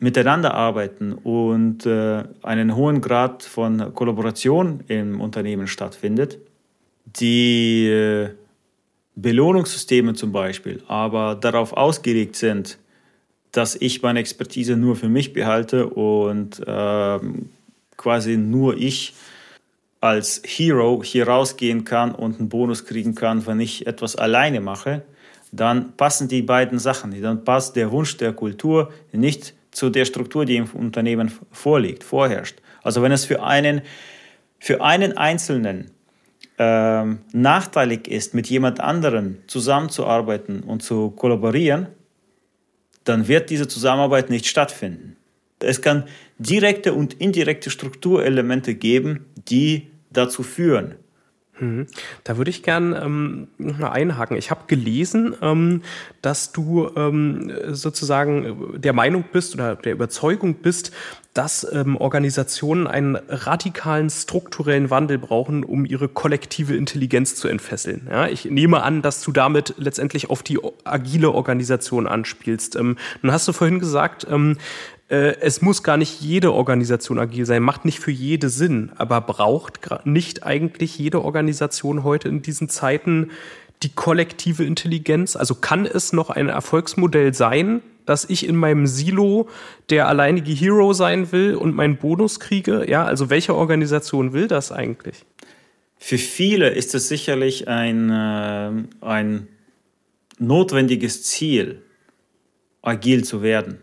miteinander 0.00 0.54
arbeiten 0.54 1.12
und 1.12 1.86
äh, 1.86 2.24
einen 2.42 2.74
hohen 2.74 3.00
Grad 3.00 3.42
von 3.42 3.94
Kollaboration 3.94 4.80
im 4.88 5.20
Unternehmen 5.20 5.66
stattfindet, 5.66 6.38
die 7.04 7.86
äh, 7.86 8.30
Belohnungssysteme 9.16 10.14
zum 10.14 10.32
Beispiel 10.32 10.82
aber 10.88 11.34
darauf 11.34 11.72
ausgelegt 11.72 12.36
sind, 12.36 12.78
dass 13.52 13.74
ich 13.74 14.02
meine 14.02 14.20
Expertise 14.20 14.76
nur 14.76 14.96
für 14.96 15.08
mich 15.08 15.32
behalte 15.32 15.88
und 15.88 16.62
ähm, 16.66 17.50
quasi 18.00 18.38
nur 18.38 18.78
ich 18.78 19.14
als 20.00 20.40
Hero 20.46 21.02
hier 21.04 21.28
rausgehen 21.28 21.84
kann 21.84 22.14
und 22.14 22.38
einen 22.38 22.48
Bonus 22.48 22.86
kriegen 22.86 23.14
kann, 23.14 23.46
wenn 23.46 23.60
ich 23.60 23.86
etwas 23.86 24.16
alleine 24.16 24.62
mache, 24.62 25.02
dann 25.52 25.94
passen 25.96 26.26
die 26.26 26.40
beiden 26.40 26.78
Sachen. 26.78 27.20
Dann 27.20 27.44
passt 27.44 27.76
der 27.76 27.90
Wunsch 27.90 28.16
der 28.16 28.32
Kultur 28.32 28.90
nicht 29.12 29.54
zu 29.70 29.90
der 29.90 30.06
Struktur, 30.06 30.46
die 30.46 30.56
im 30.56 30.64
Unternehmen 30.72 31.30
vorliegt, 31.52 32.02
vorherrscht. 32.02 32.56
Also 32.82 33.02
wenn 33.02 33.12
es 33.12 33.26
für 33.26 33.42
einen, 33.42 33.82
für 34.58 34.80
einen 34.80 35.18
Einzelnen 35.18 35.90
ähm, 36.58 37.18
nachteilig 37.32 38.08
ist, 38.08 38.32
mit 38.32 38.48
jemand 38.48 38.80
anderem 38.80 39.38
zusammenzuarbeiten 39.46 40.62
und 40.62 40.82
zu 40.82 41.10
kollaborieren, 41.10 41.88
dann 43.04 43.28
wird 43.28 43.50
diese 43.50 43.68
Zusammenarbeit 43.68 44.30
nicht 44.30 44.46
stattfinden. 44.46 45.16
Es 45.60 45.82
kann 45.82 46.04
direkte 46.38 46.94
und 46.94 47.14
indirekte 47.14 47.70
Strukturelemente 47.70 48.74
geben, 48.74 49.26
die 49.48 49.88
dazu 50.10 50.42
führen. 50.42 50.94
Mhm. 51.60 51.86
Da 52.24 52.36
würde 52.36 52.50
ich 52.50 52.62
gern 52.62 52.94
ähm, 52.94 53.48
mal 53.58 53.90
einhaken. 53.90 54.36
Ich 54.36 54.50
habe 54.50 54.62
gelesen, 54.66 55.34
ähm, 55.42 55.82
dass 56.22 56.52
du 56.52 56.90
ähm, 56.96 57.52
sozusagen 57.68 58.80
der 58.80 58.92
Meinung 58.92 59.24
bist 59.30 59.54
oder 59.54 59.76
der 59.76 59.92
Überzeugung 59.92 60.54
bist, 60.54 60.92
dass 61.34 61.66
ähm, 61.70 61.96
Organisationen 61.96 62.86
einen 62.86 63.16
radikalen 63.16 64.10
strukturellen 64.10 64.90
Wandel 64.90 65.18
brauchen, 65.18 65.62
um 65.62 65.84
ihre 65.84 66.08
kollektive 66.08 66.74
Intelligenz 66.74 67.36
zu 67.36 67.46
entfesseln. 67.46 68.08
Ja, 68.10 68.26
ich 68.26 68.46
nehme 68.46 68.82
an, 68.82 69.02
dass 69.02 69.22
du 69.22 69.30
damit 69.30 69.74
letztendlich 69.76 70.28
auf 70.28 70.42
die 70.42 70.58
agile 70.84 71.30
Organisation 71.30 72.06
anspielst. 72.06 72.74
Ähm, 72.76 72.96
nun 73.22 73.32
hast 73.32 73.46
du 73.46 73.52
vorhin 73.52 73.78
gesagt, 73.78 74.26
ähm, 74.28 74.56
äh, 74.56 74.99
es 75.10 75.60
muss 75.60 75.82
gar 75.82 75.96
nicht 75.96 76.20
jede 76.20 76.52
Organisation 76.52 77.18
agil 77.18 77.44
sein, 77.44 77.62
macht 77.62 77.84
nicht 77.84 77.98
für 77.98 78.12
jede 78.12 78.48
Sinn, 78.48 78.92
aber 78.96 79.20
braucht 79.20 79.80
nicht 80.04 80.44
eigentlich 80.44 80.98
jede 80.98 81.24
Organisation 81.24 82.04
heute 82.04 82.28
in 82.28 82.42
diesen 82.42 82.68
Zeiten 82.68 83.30
die 83.82 83.88
kollektive 83.88 84.64
Intelligenz? 84.64 85.34
Also 85.34 85.56
kann 85.56 85.84
es 85.84 86.12
noch 86.12 86.30
ein 86.30 86.48
Erfolgsmodell 86.48 87.34
sein, 87.34 87.82
dass 88.06 88.24
ich 88.24 88.46
in 88.46 88.54
meinem 88.54 88.86
Silo 88.86 89.48
der 89.88 90.06
alleinige 90.06 90.52
Hero 90.52 90.92
sein 90.92 91.32
will 91.32 91.56
und 91.56 91.74
meinen 91.74 91.96
Bonus 91.96 92.38
kriege? 92.38 92.88
Ja, 92.88 93.04
also 93.04 93.30
welche 93.30 93.56
Organisation 93.56 94.32
will 94.32 94.46
das 94.46 94.70
eigentlich? 94.70 95.24
Für 95.96 96.18
viele 96.18 96.70
ist 96.70 96.94
es 96.94 97.08
sicherlich 97.08 97.68
ein, 97.68 98.10
äh, 98.10 98.72
ein 99.00 99.48
notwendiges 100.38 101.24
Ziel, 101.24 101.82
agil 102.80 103.24
zu 103.24 103.42
werden. 103.42 103.78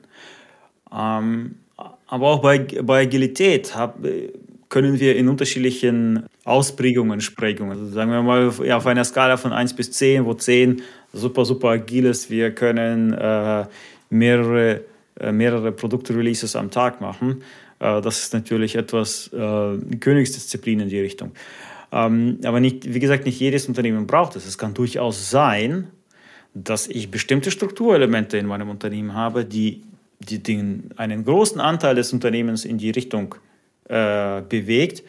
Ähm, 0.94 1.56
aber 2.08 2.28
auch 2.28 2.42
bei, 2.42 2.60
bei 2.60 3.04
Agilität 3.04 3.76
hab, 3.76 4.00
können 4.70 5.00
wir 5.00 5.16
in 5.16 5.30
unterschiedlichen 5.30 6.26
Ausprägungen 6.44 7.22
sprechen. 7.22 7.70
Also 7.70 7.88
sagen 7.88 8.12
wir 8.12 8.22
mal 8.22 8.52
ja, 8.64 8.78
auf 8.78 8.88
einer 8.88 9.04
Skala 9.04 9.38
von 9.38 9.54
1 9.54 9.76
bis 9.76 9.92
10, 9.92 10.26
wo 10.26 10.34
10 10.34 10.82
super, 11.14 11.46
super 11.46 11.70
agil 11.70 12.06
ist. 12.06 12.30
Wir 12.30 12.52
können 12.52 13.14
äh, 13.14 13.66
mehrere, 14.10 14.82
äh, 15.20 15.32
mehrere 15.32 15.72
Produktreleases 15.72 16.56
am 16.56 16.70
Tag 16.72 17.02
machen. 17.02 17.44
Äh, 17.80 18.02
das 18.02 18.20
ist 18.24 18.34
natürlich 18.34 18.76
etwas 18.76 19.32
äh, 19.34 19.78
Königsdisziplin 20.00 20.82
in 20.82 20.90
die 20.90 21.00
Richtung. 21.00 21.32
Ähm, 21.92 22.40
aber 22.44 22.60
nicht, 22.60 22.94
wie 22.94 23.00
gesagt, 23.00 23.26
nicht 23.26 23.40
jedes 23.40 23.68
Unternehmen 23.68 24.08
braucht 24.08 24.36
es. 24.36 24.46
Es 24.46 24.58
kann 24.58 24.74
durchaus 24.74 25.30
sein, 25.30 25.88
dass 26.54 26.88
ich 26.88 27.12
bestimmte 27.12 27.52
Strukturelemente 27.52 28.38
in 28.38 28.48
meinem 28.48 28.70
Unternehmen 28.70 29.14
habe, 29.14 29.46
die 29.46 29.84
die, 30.20 30.42
den, 30.42 30.90
einen 30.98 31.26
großen 31.26 31.62
Anteil 31.62 31.96
des 31.96 32.14
Unternehmens 32.14 32.66
in 32.66 32.78
die 32.78 32.90
Richtung 32.90 33.36
äh, 33.90 34.42
bewegt, 34.42 35.04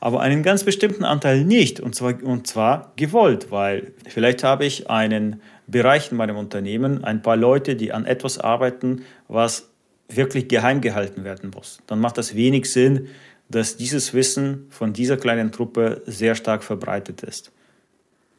aber 0.00 0.20
einen 0.20 0.42
ganz 0.42 0.64
bestimmten 0.64 1.04
Anteil 1.04 1.44
nicht, 1.44 1.78
und 1.78 1.94
zwar, 1.94 2.22
und 2.22 2.46
zwar 2.46 2.92
gewollt, 2.96 3.50
weil 3.50 3.92
vielleicht 4.06 4.42
habe 4.44 4.64
ich 4.64 4.88
einen 4.88 5.42
Bereich 5.66 6.10
in 6.10 6.16
meinem 6.16 6.36
Unternehmen, 6.36 7.04
ein 7.04 7.22
paar 7.22 7.36
Leute, 7.36 7.76
die 7.76 7.92
an 7.92 8.06
etwas 8.06 8.38
arbeiten, 8.38 9.02
was 9.28 9.68
wirklich 10.08 10.48
geheim 10.48 10.80
gehalten 10.80 11.22
werden 11.24 11.50
muss. 11.54 11.80
Dann 11.86 12.00
macht 12.00 12.18
das 12.18 12.34
wenig 12.34 12.70
Sinn, 12.72 13.08
dass 13.48 13.76
dieses 13.76 14.14
Wissen 14.14 14.66
von 14.70 14.92
dieser 14.92 15.16
kleinen 15.16 15.52
Truppe 15.52 16.02
sehr 16.06 16.34
stark 16.34 16.64
verbreitet 16.64 17.22
ist 17.22 17.52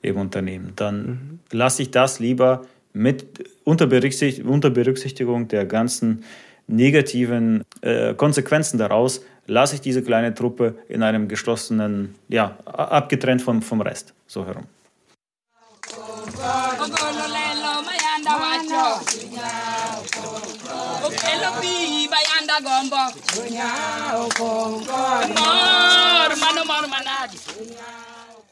im 0.02 0.18
Unternehmen. 0.18 0.74
Dann 0.76 1.06
mhm. 1.06 1.40
lasse 1.52 1.84
ich 1.84 1.92
das 1.92 2.20
lieber 2.20 2.66
mit 2.94 3.50
unter, 3.64 3.88
Berücksicht 3.88 4.44
unter 4.44 4.70
Berücksichtigung 4.70 5.48
der 5.48 5.66
ganzen 5.66 6.24
negativen 6.68 7.64
äh, 7.82 8.14
Konsequenzen 8.14 8.78
daraus, 8.78 9.22
lasse 9.48 9.76
ich 9.76 9.82
diese 9.82 10.02
kleine 10.02 10.34
Truppe 10.34 10.76
in 10.88 11.04
einem 11.04 11.28
geschlossenen, 11.28 12.16
ja, 12.30 12.58
abgetrennt 12.66 13.42
vom, 13.42 13.62
vom 13.62 13.82
Rest, 13.82 14.14
so 14.28 14.46
herum. 14.46 14.66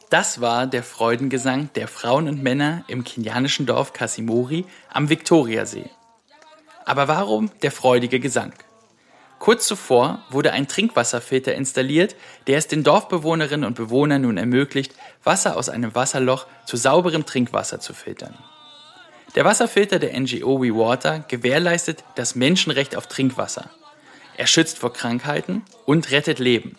Das 0.09 0.41
war 0.41 0.65
der 0.65 0.81
Freudengesang 0.81 1.69
der 1.75 1.87
Frauen 1.87 2.27
und 2.27 2.41
Männer 2.41 2.83
im 2.87 3.03
kenianischen 3.03 3.67
Dorf 3.67 3.93
Kasimori 3.93 4.65
am 4.91 5.09
Viktoriasee. 5.09 5.89
Aber 6.83 7.07
warum 7.07 7.51
der 7.61 7.71
freudige 7.71 8.19
Gesang? 8.19 8.53
Kurz 9.37 9.67
zuvor 9.67 10.23
wurde 10.31 10.51
ein 10.51 10.67
Trinkwasserfilter 10.67 11.53
installiert, 11.53 12.15
der 12.47 12.57
es 12.57 12.67
den 12.67 12.83
Dorfbewohnerinnen 12.83 13.65
und 13.65 13.75
Bewohnern 13.75 14.23
nun 14.23 14.37
ermöglicht, 14.37 14.95
Wasser 15.23 15.55
aus 15.55 15.69
einem 15.69 15.93
Wasserloch 15.93 16.47
zu 16.65 16.75
sauberem 16.75 17.27
Trinkwasser 17.27 17.79
zu 17.79 17.93
filtern. 17.93 18.35
Der 19.35 19.45
Wasserfilter 19.45 19.99
der 19.99 20.19
NGO 20.19 20.59
WeWater 20.59 21.19
gewährleistet 21.27 22.03
das 22.15 22.33
Menschenrecht 22.33 22.95
auf 22.95 23.05
Trinkwasser. 23.05 23.69
Er 24.37 24.47
schützt 24.47 24.79
vor 24.79 24.91
Krankheiten 24.91 25.61
und 25.85 26.09
rettet 26.09 26.39
Leben. 26.39 26.75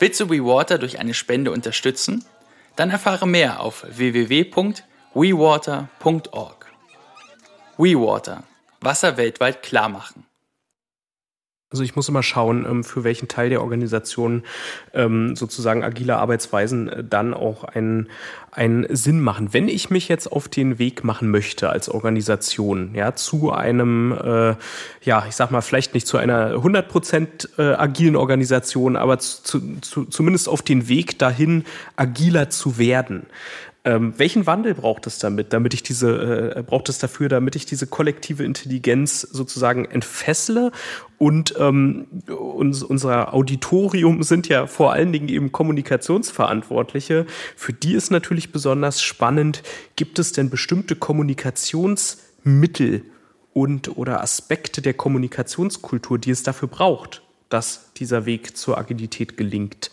Willst 0.00 0.18
du 0.18 0.28
WeWater 0.30 0.78
durch 0.78 0.98
eine 0.98 1.12
Spende 1.12 1.52
unterstützen? 1.52 2.24
Dann 2.74 2.88
erfahre 2.88 3.28
mehr 3.28 3.60
auf 3.60 3.84
www.wewater.org. 3.86 6.72
WeWater. 7.76 8.44
Wasser 8.80 9.18
weltweit 9.18 9.62
klar 9.62 9.90
machen. 9.90 10.24
Also 11.72 11.84
ich 11.84 11.94
muss 11.94 12.08
immer 12.08 12.24
schauen, 12.24 12.66
ähm, 12.68 12.82
für 12.82 13.04
welchen 13.04 13.28
Teil 13.28 13.48
der 13.48 13.62
Organisation 13.62 14.42
ähm, 14.92 15.36
sozusagen 15.36 15.84
agile 15.84 16.16
Arbeitsweisen 16.16 16.88
äh, 16.88 17.04
dann 17.04 17.32
auch 17.32 17.62
einen, 17.62 18.08
einen 18.50 18.86
Sinn 18.96 19.20
machen. 19.20 19.52
Wenn 19.52 19.68
ich 19.68 19.88
mich 19.88 20.08
jetzt 20.08 20.32
auf 20.32 20.48
den 20.48 20.80
Weg 20.80 21.04
machen 21.04 21.30
möchte 21.30 21.70
als 21.70 21.88
Organisation, 21.88 22.92
ja, 22.96 23.14
zu 23.14 23.52
einem, 23.52 24.10
äh, 24.10 24.56
ja, 25.02 25.24
ich 25.28 25.36
sag 25.36 25.52
mal, 25.52 25.60
vielleicht 25.60 25.94
nicht 25.94 26.08
zu 26.08 26.16
einer 26.16 26.54
100% 26.54 27.60
äh, 27.60 27.74
agilen 27.74 28.16
Organisation, 28.16 28.96
aber 28.96 29.20
zu, 29.20 29.78
zu, 29.80 30.06
zumindest 30.06 30.48
auf 30.48 30.62
den 30.62 30.88
Weg 30.88 31.20
dahin, 31.20 31.64
agiler 31.94 32.50
zu 32.50 32.78
werden. 32.78 33.26
Ähm, 33.82 34.12
welchen 34.18 34.46
Wandel 34.46 34.74
braucht 34.74 35.06
es 35.06 35.18
damit, 35.18 35.54
damit 35.54 35.72
ich 35.72 35.82
diese, 35.82 36.54
äh, 36.54 36.62
braucht 36.62 36.90
es 36.90 36.98
dafür, 36.98 37.30
damit 37.30 37.56
ich 37.56 37.64
diese 37.64 37.86
kollektive 37.86 38.44
Intelligenz 38.44 39.22
sozusagen 39.22 39.86
entfessle? 39.86 40.70
Und 41.16 41.54
ähm, 41.58 42.06
uns, 42.28 42.82
unser 42.82 43.32
Auditorium 43.32 44.22
sind 44.22 44.48
ja 44.48 44.66
vor 44.66 44.92
allen 44.92 45.12
Dingen 45.12 45.30
eben 45.30 45.50
Kommunikationsverantwortliche. 45.50 47.24
Für 47.56 47.72
die 47.72 47.94
ist 47.94 48.10
natürlich 48.10 48.52
besonders 48.52 49.00
spannend. 49.02 49.62
Gibt 49.96 50.18
es 50.18 50.32
denn 50.32 50.50
bestimmte 50.50 50.94
Kommunikationsmittel 50.94 53.04
und 53.54 53.96
oder 53.96 54.20
Aspekte 54.20 54.82
der 54.82 54.92
Kommunikationskultur, 54.92 56.18
die 56.18 56.32
es 56.32 56.42
dafür 56.42 56.68
braucht, 56.68 57.22
dass 57.48 57.94
dieser 57.94 58.26
Weg 58.26 58.58
zur 58.58 58.76
Agilität 58.76 59.38
gelingt? 59.38 59.90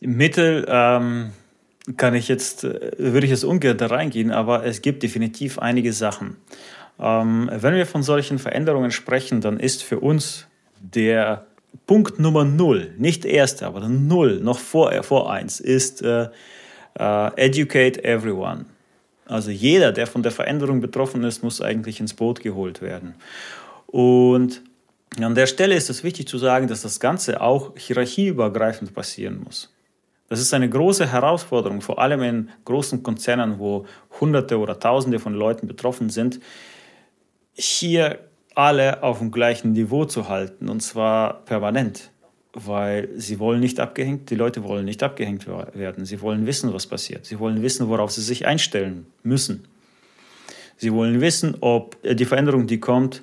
Mittel, 0.00 0.64
ähm 0.68 1.32
kann 1.96 2.14
ich 2.14 2.28
jetzt, 2.28 2.64
äh, 2.64 2.92
würde 2.98 3.26
ich 3.26 3.30
jetzt 3.30 3.44
ungern 3.44 3.78
da 3.78 3.86
reingehen, 3.86 4.30
aber 4.30 4.64
es 4.64 4.82
gibt 4.82 5.02
definitiv 5.02 5.58
einige 5.58 5.92
Sachen. 5.92 6.36
Ähm, 6.98 7.50
wenn 7.52 7.74
wir 7.74 7.86
von 7.86 8.02
solchen 8.02 8.38
Veränderungen 8.38 8.90
sprechen, 8.90 9.40
dann 9.40 9.60
ist 9.60 9.82
für 9.82 10.00
uns 10.00 10.46
der 10.80 11.46
Punkt 11.86 12.18
Nummer 12.18 12.44
null, 12.44 12.94
nicht 12.98 13.24
erste, 13.24 13.66
aber 13.66 13.88
null, 13.88 14.40
noch 14.40 14.58
vor, 14.58 15.02
vor 15.02 15.30
eins, 15.30 15.60
ist 15.60 16.02
äh, 16.02 16.28
äh, 16.98 17.30
educate 17.36 18.02
everyone. 18.02 18.64
Also 19.26 19.50
jeder, 19.50 19.92
der 19.92 20.06
von 20.06 20.22
der 20.22 20.32
Veränderung 20.32 20.80
betroffen 20.80 21.24
ist, 21.24 21.42
muss 21.42 21.60
eigentlich 21.60 22.00
ins 22.00 22.14
Boot 22.14 22.40
geholt 22.40 22.80
werden. 22.80 23.14
Und 23.86 24.62
an 25.20 25.34
der 25.34 25.46
Stelle 25.46 25.74
ist 25.74 25.90
es 25.90 26.04
wichtig 26.04 26.28
zu 26.28 26.38
sagen, 26.38 26.68
dass 26.68 26.82
das 26.82 27.00
Ganze 27.00 27.40
auch 27.40 27.76
hierarchieübergreifend 27.76 28.94
passieren 28.94 29.42
muss. 29.42 29.72
Das 30.28 30.40
ist 30.40 30.52
eine 30.54 30.68
große 30.68 31.10
Herausforderung, 31.10 31.80
vor 31.80 32.00
allem 32.00 32.22
in 32.22 32.48
großen 32.64 33.02
Konzernen, 33.02 33.58
wo 33.58 33.86
Hunderte 34.20 34.58
oder 34.58 34.78
Tausende 34.80 35.18
von 35.20 35.34
Leuten 35.34 35.68
betroffen 35.68 36.10
sind, 36.10 36.40
hier 37.54 38.18
alle 38.54 39.02
auf 39.02 39.18
dem 39.18 39.30
gleichen 39.30 39.72
Niveau 39.72 40.04
zu 40.04 40.28
halten 40.28 40.68
und 40.68 40.80
zwar 40.80 41.44
permanent, 41.44 42.10
weil 42.52 43.08
sie 43.16 43.38
wollen 43.38 43.60
nicht 43.60 43.78
abgehängt, 43.78 44.30
die 44.30 44.34
Leute 44.34 44.64
wollen 44.64 44.84
nicht 44.84 45.02
abgehängt 45.02 45.46
werden. 45.46 46.04
Sie 46.04 46.20
wollen 46.22 46.46
wissen, 46.46 46.72
was 46.72 46.86
passiert. 46.86 47.26
Sie 47.26 47.38
wollen 47.38 47.62
wissen, 47.62 47.88
worauf 47.88 48.10
sie 48.10 48.22
sich 48.22 48.46
einstellen 48.46 49.06
müssen. 49.22 49.66
Sie 50.78 50.92
wollen 50.92 51.20
wissen, 51.20 51.56
ob 51.60 51.96
die 52.02 52.24
Veränderung, 52.24 52.66
die 52.66 52.80
kommt, 52.80 53.22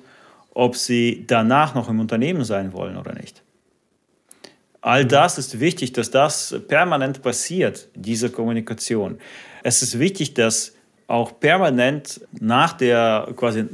ob 0.54 0.76
sie 0.76 1.24
danach 1.26 1.74
noch 1.74 1.88
im 1.88 2.00
Unternehmen 2.00 2.44
sein 2.44 2.72
wollen 2.72 2.96
oder 2.96 3.12
nicht. 3.12 3.43
All 4.84 5.06
das 5.06 5.38
ist 5.38 5.60
wichtig, 5.60 5.94
dass 5.94 6.10
das 6.10 6.54
permanent 6.68 7.22
passiert, 7.22 7.88
diese 7.94 8.28
Kommunikation. 8.28 9.18
Es 9.62 9.80
ist 9.80 9.98
wichtig, 9.98 10.34
dass 10.34 10.74
auch 11.06 11.40
permanent 11.40 12.20
nach 12.38 12.74
der 12.74 13.28
quasi 13.34 13.64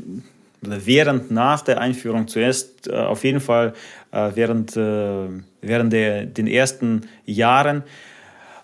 während 0.61 1.33
nach 1.33 1.63
der 1.63 1.81
Einführung 1.81 2.29
zuerst 2.29 2.87
äh, 2.87 2.93
auf 2.93 3.25
jeden 3.25 3.41
Fall 3.41 3.73
äh, 4.13 4.31
während, 4.37 4.77
äh, 4.77 5.27
während 5.61 5.93
der, 5.93 6.27
den 6.27 6.47
ersten 6.47 7.09
Jahren, 7.27 7.83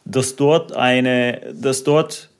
dass 0.05 0.37
dort 0.37 0.73
eine, 0.73 1.53
dass 1.53 1.83
dort 1.83 2.31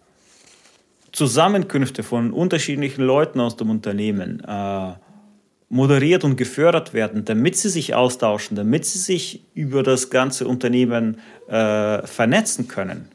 Zusammenkünfte 1.11 2.05
von 2.05 2.33
unterschiedlichen 2.33 3.03
Leuten 3.03 3.41
aus 3.41 3.57
dem 3.57 3.71
Unternehmen 3.71 4.41
moderiert 5.69 6.25
und 6.25 6.37
gefördert 6.37 6.95
werden, 6.95 7.25
damit 7.25 7.57
sie 7.57 7.69
sich 7.69 7.95
austauschen, 7.95 8.57
damit 8.57 8.85
sie 8.87 8.99
sich 8.99 9.45
über 9.55 9.83
das 9.83 10.11
ganze 10.11 10.47
Unternehmen 10.47 11.19
äh, 11.49 12.07
vernetzen 12.07 12.69
können. 12.69 13.09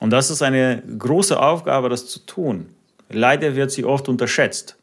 Und 0.00 0.10
das 0.10 0.30
ist 0.30 0.42
eine 0.42 0.82
große 0.98 1.40
Aufgabe, 1.40 1.88
das 1.88 2.08
zu 2.08 2.26
tun. 2.26 2.70
Leider 3.08 3.54
wird 3.54 3.70
sie 3.70 3.84
oft 3.84 4.08
unterschätzt. 4.08 4.76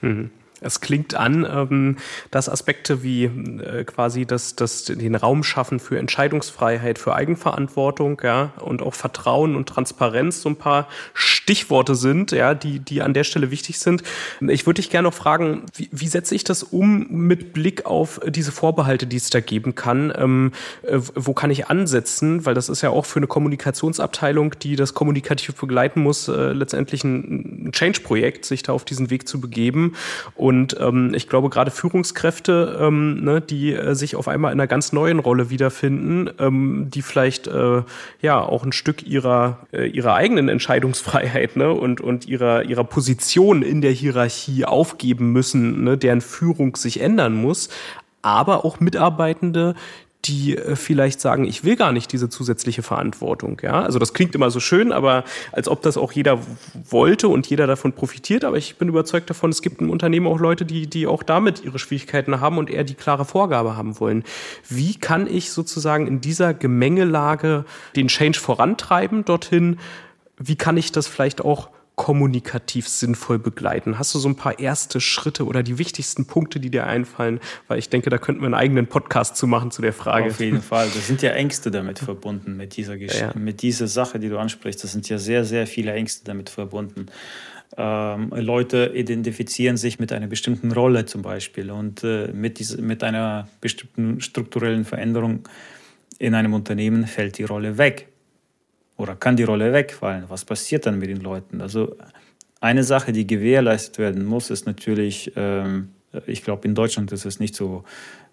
Mhm. 0.00 0.30
Es 0.64 0.80
klingt 0.80 1.14
an, 1.14 1.46
ähm, 1.48 1.96
dass 2.30 2.48
Aspekte 2.48 3.02
wie 3.02 3.24
äh, 3.24 3.84
quasi 3.84 4.26
das, 4.26 4.56
das, 4.56 4.84
den 4.84 5.14
Raum 5.14 5.44
schaffen 5.44 5.78
für 5.78 5.98
Entscheidungsfreiheit, 5.98 6.98
für 6.98 7.14
Eigenverantwortung, 7.14 8.20
ja, 8.24 8.52
und 8.60 8.82
auch 8.82 8.94
Vertrauen 8.94 9.56
und 9.56 9.68
Transparenz 9.68 10.42
so 10.42 10.48
ein 10.48 10.56
paar 10.56 10.88
Stichworte 11.12 11.94
sind, 11.94 12.32
ja, 12.32 12.54
die, 12.54 12.78
die 12.80 13.02
an 13.02 13.14
der 13.14 13.24
Stelle 13.24 13.50
wichtig 13.50 13.78
sind. 13.78 14.02
Ich 14.48 14.66
würde 14.66 14.80
dich 14.80 14.90
gerne 14.90 15.08
noch 15.08 15.14
fragen, 15.14 15.64
wie, 15.76 15.88
wie 15.92 16.08
setze 16.08 16.34
ich 16.34 16.44
das 16.44 16.62
um 16.62 17.06
mit 17.10 17.52
Blick 17.52 17.86
auf 17.86 18.20
diese 18.26 18.52
Vorbehalte, 18.52 19.06
die 19.06 19.16
es 19.16 19.30
da 19.30 19.40
geben 19.40 19.74
kann? 19.74 20.12
Ähm, 20.16 20.52
äh, 20.82 20.98
wo 21.14 21.34
kann 21.34 21.50
ich 21.50 21.68
ansetzen? 21.68 22.46
Weil 22.46 22.54
das 22.54 22.68
ist 22.68 22.82
ja 22.82 22.90
auch 22.90 23.04
für 23.04 23.18
eine 23.18 23.26
Kommunikationsabteilung, 23.26 24.58
die 24.60 24.76
das 24.76 24.94
kommunikativ 24.94 25.54
begleiten 25.56 26.00
muss, 26.00 26.28
äh, 26.28 26.52
letztendlich 26.52 27.04
ein, 27.04 27.66
ein 27.66 27.72
Change-Projekt, 27.72 28.44
sich 28.44 28.62
da 28.62 28.72
auf 28.72 28.84
diesen 28.84 29.10
Weg 29.10 29.28
zu 29.28 29.40
begeben. 29.40 29.94
Und 30.34 30.53
und 30.54 30.76
ähm, 30.80 31.12
ich 31.14 31.28
glaube, 31.28 31.50
gerade 31.50 31.72
Führungskräfte, 31.72 32.78
ähm, 32.80 33.24
ne, 33.24 33.40
die 33.40 33.72
äh, 33.72 33.94
sich 33.94 34.14
auf 34.14 34.28
einmal 34.28 34.52
in 34.52 34.60
einer 34.60 34.68
ganz 34.68 34.92
neuen 34.92 35.18
Rolle 35.18 35.50
wiederfinden, 35.50 36.30
ähm, 36.38 36.90
die 36.90 37.02
vielleicht 37.02 37.48
äh, 37.48 37.82
ja 38.22 38.40
auch 38.40 38.64
ein 38.64 38.70
Stück 38.70 39.04
ihrer, 39.04 39.58
äh, 39.72 39.86
ihrer 39.88 40.14
eigenen 40.14 40.48
Entscheidungsfreiheit 40.48 41.56
ne, 41.56 41.72
und, 41.72 42.00
und 42.00 42.26
ihrer, 42.26 42.62
ihrer 42.62 42.84
Position 42.84 43.62
in 43.62 43.80
der 43.80 43.90
Hierarchie 43.90 44.64
aufgeben 44.64 45.32
müssen, 45.32 45.82
ne, 45.82 45.98
deren 45.98 46.20
Führung 46.20 46.76
sich 46.76 47.00
ändern 47.00 47.34
muss, 47.34 47.68
aber 48.22 48.64
auch 48.64 48.78
Mitarbeitende, 48.78 49.74
die 50.24 50.56
äh, 50.56 50.76
vielleicht 50.76 51.20
sagen, 51.20 51.44
ich 51.44 51.64
will 51.64 51.76
gar 51.76 51.92
nicht 51.92 52.12
diese 52.12 52.28
zusätzliche 52.28 52.82
Verantwortung. 52.82 53.60
Ja, 53.62 53.82
also 53.82 53.98
das 53.98 54.14
klingt 54.14 54.34
immer 54.34 54.50
so 54.50 54.60
schön, 54.60 54.92
aber 54.92 55.24
als 55.52 55.68
ob 55.68 55.82
das 55.82 55.96
auch 55.96 56.12
jeder 56.12 56.38
wollte 56.88 57.28
und 57.28 57.46
jeder 57.46 57.66
davon 57.66 57.92
profitiert. 57.92 58.44
Aber 58.44 58.56
ich 58.56 58.76
bin 58.76 58.88
überzeugt 58.88 59.30
davon, 59.30 59.50
es 59.50 59.62
gibt 59.62 59.80
im 59.80 59.90
Unternehmen 59.90 60.26
auch 60.26 60.38
Leute, 60.38 60.64
die, 60.64 60.86
die 60.86 61.06
auch 61.06 61.22
damit 61.22 61.64
ihre 61.64 61.78
Schwierigkeiten 61.78 62.40
haben 62.40 62.58
und 62.58 62.70
eher 62.70 62.84
die 62.84 62.94
klare 62.94 63.24
Vorgabe 63.24 63.76
haben 63.76 64.00
wollen. 64.00 64.24
Wie 64.68 64.94
kann 64.94 65.26
ich 65.26 65.50
sozusagen 65.50 66.06
in 66.06 66.20
dieser 66.20 66.54
Gemengelage 66.54 67.64
den 67.96 68.08
Change 68.08 68.38
vorantreiben 68.38 69.24
dorthin? 69.24 69.78
Wie 70.36 70.56
kann 70.56 70.76
ich 70.76 70.92
das 70.92 71.06
vielleicht 71.06 71.44
auch 71.44 71.68
kommunikativ 71.96 72.88
sinnvoll 72.88 73.38
begleiten? 73.38 73.98
Hast 73.98 74.14
du 74.14 74.18
so 74.18 74.28
ein 74.28 74.36
paar 74.36 74.58
erste 74.58 75.00
Schritte 75.00 75.44
oder 75.46 75.62
die 75.62 75.78
wichtigsten 75.78 76.26
Punkte, 76.26 76.58
die 76.58 76.70
dir 76.70 76.86
einfallen? 76.86 77.40
Weil 77.68 77.78
ich 77.78 77.88
denke, 77.88 78.10
da 78.10 78.18
könnten 78.18 78.42
wir 78.42 78.46
einen 78.46 78.54
eigenen 78.54 78.86
Podcast 78.86 79.36
zu 79.36 79.46
machen 79.46 79.70
zu 79.70 79.80
der 79.80 79.92
Frage. 79.92 80.26
Auf 80.26 80.40
jeden 80.40 80.62
Fall. 80.62 80.88
Da 80.94 81.00
sind 81.00 81.22
ja 81.22 81.30
Ängste 81.30 81.70
damit 81.70 81.98
verbunden, 81.98 82.56
mit 82.56 82.76
dieser, 82.76 82.96
Gesch 82.96 83.20
ja. 83.20 83.32
mit 83.34 83.62
dieser 83.62 83.86
Sache, 83.86 84.18
die 84.18 84.28
du 84.28 84.38
ansprichst. 84.38 84.82
Da 84.82 84.88
sind 84.88 85.08
ja 85.08 85.18
sehr, 85.18 85.44
sehr 85.44 85.66
viele 85.66 85.92
Ängste 85.92 86.24
damit 86.24 86.50
verbunden. 86.50 87.06
Ähm, 87.76 88.30
Leute 88.34 88.92
identifizieren 88.94 89.76
sich 89.76 89.98
mit 89.98 90.12
einer 90.12 90.26
bestimmten 90.26 90.70
Rolle 90.72 91.06
zum 91.06 91.22
Beispiel 91.22 91.70
und 91.70 92.04
äh, 92.04 92.28
mit, 92.32 92.58
diese, 92.58 92.80
mit 92.80 93.02
einer 93.02 93.48
bestimmten 93.60 94.20
strukturellen 94.20 94.84
Veränderung 94.84 95.48
in 96.18 96.34
einem 96.34 96.54
Unternehmen 96.54 97.06
fällt 97.06 97.38
die 97.38 97.44
Rolle 97.44 97.76
weg 97.78 98.08
oder 98.96 99.16
kann 99.16 99.36
die 99.36 99.44
Rolle 99.44 99.72
wegfallen? 99.72 100.24
Was 100.28 100.44
passiert 100.44 100.86
dann 100.86 100.98
mit 100.98 101.08
den 101.08 101.20
Leuten? 101.20 101.60
Also 101.60 101.96
eine 102.60 102.84
Sache, 102.84 103.12
die 103.12 103.26
gewährleistet 103.26 103.98
werden 103.98 104.24
muss, 104.24 104.50
ist 104.50 104.66
natürlich, 104.66 105.32
ähm, 105.36 105.90
ich 106.26 106.44
glaube, 106.44 106.66
in 106.66 106.74
Deutschland 106.74 107.12
ist 107.12 107.24
es 107.24 107.40
nicht 107.40 107.54
so 107.54 107.84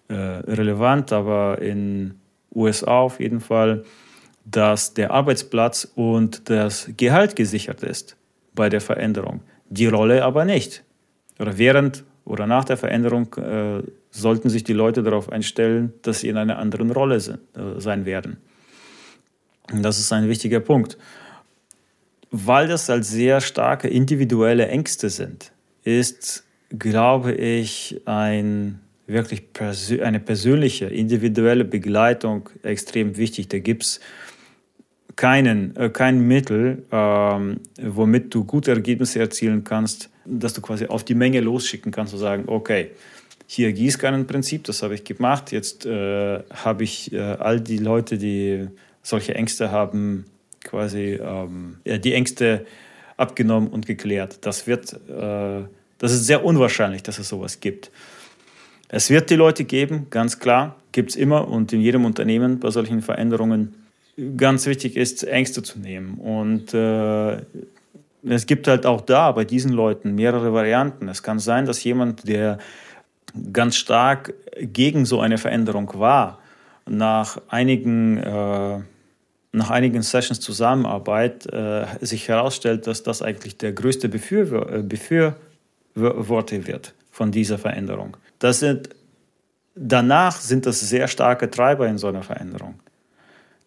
äh, 0.08 0.14
relevant, 0.14 1.12
aber 1.12 1.60
in 1.60 2.14
USA 2.54 3.00
auf 3.00 3.20
jeden 3.20 3.40
Fall, 3.40 3.84
dass 4.44 4.94
der 4.94 5.10
Arbeitsplatz 5.10 5.90
und 5.94 6.48
das 6.50 6.90
Gehalt 6.96 7.36
gesichert 7.36 7.82
ist 7.82 8.16
bei 8.54 8.68
der 8.68 8.80
Veränderung. 8.80 9.40
Die 9.68 9.86
Rolle 9.86 10.24
aber 10.24 10.44
nicht. 10.44 10.84
Oder 11.38 11.58
während 11.58 12.04
oder 12.24 12.46
nach 12.46 12.64
der 12.64 12.76
Veränderung 12.76 13.34
äh, 13.34 13.82
sollten 14.10 14.48
sich 14.48 14.64
die 14.64 14.72
Leute 14.72 15.02
darauf 15.02 15.30
einstellen, 15.30 15.92
dass 16.02 16.20
sie 16.20 16.28
in 16.28 16.36
einer 16.36 16.58
anderen 16.58 16.90
Rolle 16.90 17.20
sind, 17.20 17.40
äh, 17.56 17.80
sein 17.80 18.04
werden. 18.04 18.36
Das 19.68 19.98
ist 19.98 20.12
ein 20.12 20.28
wichtiger 20.28 20.60
Punkt. 20.60 20.98
Weil 22.30 22.68
das 22.68 22.88
halt 22.88 23.04
sehr 23.04 23.40
starke 23.40 23.88
individuelle 23.88 24.66
Ängste 24.68 25.10
sind, 25.10 25.52
ist, 25.84 26.44
glaube 26.70 27.32
ich, 27.32 28.00
ein 28.06 28.80
wirklich 29.06 29.52
persö 29.52 30.02
eine 30.02 30.20
persönliche, 30.20 30.86
individuelle 30.86 31.64
Begleitung 31.64 32.48
extrem 32.62 33.16
wichtig. 33.16 33.48
Da 33.48 33.58
gibt 33.58 33.82
es 33.82 34.00
keinen, 35.16 35.76
äh, 35.76 35.90
kein 35.90 36.20
Mittel, 36.26 36.84
ähm, 36.90 37.60
womit 37.80 38.34
du 38.34 38.44
gute 38.44 38.70
Ergebnisse 38.70 39.18
erzielen 39.18 39.64
kannst, 39.64 40.10
dass 40.24 40.54
du 40.54 40.60
quasi 40.60 40.86
auf 40.86 41.04
die 41.04 41.14
Menge 41.14 41.40
losschicken 41.40 41.92
kannst 41.92 42.14
und 42.14 42.20
sagen, 42.20 42.44
okay, 42.46 42.92
hier 43.46 43.72
Gießkannenprinzip, 43.72 44.64
das 44.64 44.82
habe 44.82 44.94
ich 44.94 45.04
gemacht, 45.04 45.52
jetzt 45.52 45.84
äh, 45.84 46.42
habe 46.50 46.84
ich 46.84 47.12
äh, 47.12 47.18
all 47.18 47.60
die 47.60 47.78
Leute, 47.78 48.16
die 48.16 48.68
solche 49.02 49.34
Ängste 49.34 49.70
haben 49.70 50.26
quasi 50.64 51.20
ähm, 51.20 51.78
die 51.84 52.14
Ängste 52.14 52.66
abgenommen 53.16 53.68
und 53.68 53.86
geklärt. 53.86 54.38
Das 54.46 54.66
wird, 54.66 54.92
äh, 55.08 55.62
das 55.98 56.12
ist 56.12 56.26
sehr 56.26 56.44
unwahrscheinlich, 56.44 57.02
dass 57.02 57.18
es 57.18 57.28
sowas 57.28 57.60
gibt. 57.60 57.90
Es 58.88 59.10
wird 59.10 59.30
die 59.30 59.36
Leute 59.36 59.64
geben, 59.64 60.08
ganz 60.10 60.38
klar, 60.38 60.76
gibt 60.92 61.10
es 61.10 61.16
immer 61.16 61.48
und 61.48 61.72
in 61.72 61.80
jedem 61.80 62.04
Unternehmen 62.04 62.60
bei 62.60 62.70
solchen 62.70 63.00
Veränderungen. 63.00 63.74
Ganz 64.36 64.66
wichtig 64.66 64.96
ist, 64.96 65.24
Ängste 65.24 65.62
zu 65.62 65.78
nehmen. 65.78 66.18
Und 66.18 66.74
äh, 66.74 67.38
es 68.28 68.46
gibt 68.46 68.68
halt 68.68 68.84
auch 68.84 69.00
da 69.00 69.32
bei 69.32 69.44
diesen 69.44 69.72
Leuten 69.72 70.14
mehrere 70.14 70.52
Varianten. 70.52 71.08
Es 71.08 71.22
kann 71.22 71.38
sein, 71.38 71.64
dass 71.64 71.82
jemand, 71.82 72.28
der 72.28 72.58
ganz 73.52 73.76
stark 73.76 74.34
gegen 74.60 75.06
so 75.06 75.20
eine 75.20 75.38
Veränderung 75.38 75.90
war, 75.94 76.38
nach 76.86 77.40
einigen 77.48 78.18
äh, 78.18 78.80
nach 79.52 79.70
einigen 79.70 80.02
Sessions 80.02 80.40
Zusammenarbeit 80.40 81.46
äh, 81.52 81.84
sich 82.00 82.28
herausstellt, 82.28 82.86
dass 82.86 83.02
das 83.02 83.22
eigentlich 83.22 83.58
der 83.58 83.72
größte 83.72 84.08
Befürworter 84.08 85.36
äh, 86.56 86.66
wird 86.66 86.94
von 87.10 87.30
dieser 87.30 87.58
Veränderung. 87.58 88.16
Das 88.38 88.60
sind, 88.60 88.88
danach 89.74 90.40
sind 90.40 90.64
das 90.64 90.80
sehr 90.80 91.06
starke 91.06 91.50
Treiber 91.50 91.86
in 91.86 91.98
so 91.98 92.08
einer 92.08 92.22
Veränderung. 92.22 92.80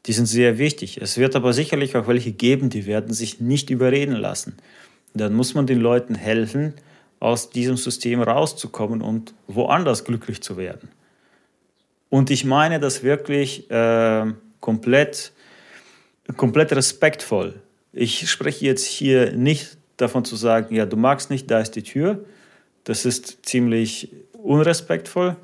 Die 0.07 0.13
sind 0.13 0.25
sehr 0.25 0.57
wichtig. 0.57 0.99
Es 1.01 1.17
wird 1.17 1.35
aber 1.35 1.53
sicherlich 1.53 1.95
auch 1.95 2.07
welche 2.07 2.31
geben, 2.31 2.69
die 2.69 2.87
werden 2.87 3.13
sich 3.13 3.39
nicht 3.39 3.69
überreden 3.69 4.15
lassen. 4.15 4.57
Dann 5.13 5.33
muss 5.33 5.53
man 5.53 5.67
den 5.67 5.79
Leuten 5.79 6.15
helfen, 6.15 6.73
aus 7.19 7.49
diesem 7.49 7.77
System 7.77 8.21
rauszukommen 8.21 9.01
und 9.01 9.33
woanders 9.47 10.03
glücklich 10.03 10.41
zu 10.41 10.57
werden. 10.57 10.89
Und 12.09 12.29
ich 12.29 12.43
meine 12.45 12.79
das 12.79 13.03
wirklich 13.03 13.69
äh, 13.71 14.25
komplett 14.59 15.31
komplett 16.37 16.71
respektvoll. 16.73 17.55
Ich 17.93 18.29
spreche 18.29 18.65
jetzt 18.65 18.85
hier 18.85 19.31
nicht 19.31 19.77
davon 19.97 20.25
zu 20.25 20.35
sagen, 20.35 20.75
ja, 20.75 20.85
du 20.85 20.97
magst 20.97 21.29
nicht, 21.29 21.49
da 21.49 21.59
ist 21.59 21.71
die 21.71 21.83
Tür. 21.83 22.25
Das 22.83 23.05
ist 23.05 23.45
ziemlich 23.45 24.11
unrespektvoll. 24.33 25.35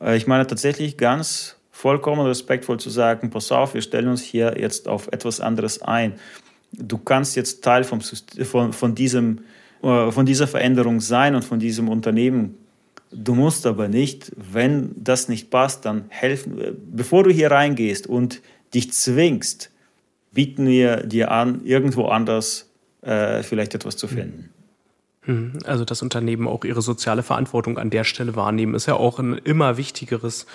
Äh, 0.00 0.16
ich 0.16 0.26
meine 0.26 0.46
tatsächlich 0.46 0.96
ganz 0.96 1.56
vollkommen 1.70 2.26
respektvoll 2.26 2.80
zu 2.80 2.90
sagen, 2.90 3.30
pass 3.30 3.52
auf, 3.52 3.74
wir 3.74 3.82
stellen 3.82 4.08
uns 4.08 4.22
hier 4.22 4.56
jetzt 4.58 4.88
auf 4.88 5.08
etwas 5.08 5.40
anderes 5.40 5.82
ein. 5.82 6.14
Du 6.72 6.98
kannst 6.98 7.36
jetzt 7.36 7.62
Teil 7.62 7.84
vom, 7.84 8.00
von, 8.00 8.72
von, 8.72 8.94
diesem, 8.94 9.40
äh, 9.82 10.10
von 10.10 10.26
dieser 10.26 10.46
Veränderung 10.46 11.00
sein 11.00 11.34
und 11.34 11.44
von 11.44 11.58
diesem 11.58 11.88
Unternehmen. 11.88 12.56
Du 13.12 13.34
musst 13.34 13.66
aber 13.66 13.88
nicht, 13.88 14.32
wenn 14.36 14.92
das 14.96 15.28
nicht 15.28 15.50
passt, 15.50 15.84
dann 15.84 16.06
helfen, 16.08 16.58
äh, 16.58 16.72
bevor 16.74 17.24
du 17.24 17.30
hier 17.30 17.50
reingehst 17.50 18.06
und 18.06 18.40
dich 18.74 18.92
zwingst, 18.92 19.70
bieten 20.36 20.68
wir 20.68 20.98
dir 20.98 21.32
an, 21.32 21.64
irgendwo 21.64 22.04
anders 22.04 22.70
äh, 23.00 23.42
vielleicht 23.42 23.74
etwas 23.74 23.96
zu 23.96 24.06
finden. 24.06 24.50
Mhm. 25.26 25.58
Also 25.64 25.84
das 25.84 26.02
Unternehmen 26.02 26.46
auch 26.46 26.64
ihre 26.64 26.82
soziale 26.82 27.22
Verantwortung 27.22 27.78
an 27.78 27.90
der 27.90 28.04
Stelle 28.04 28.36
wahrnehmen, 28.36 28.74
ist 28.74 28.86
ja 28.86 28.94
auch 28.94 29.18
ein 29.18 29.34
immer 29.34 29.76
wichtigeres 29.76 30.46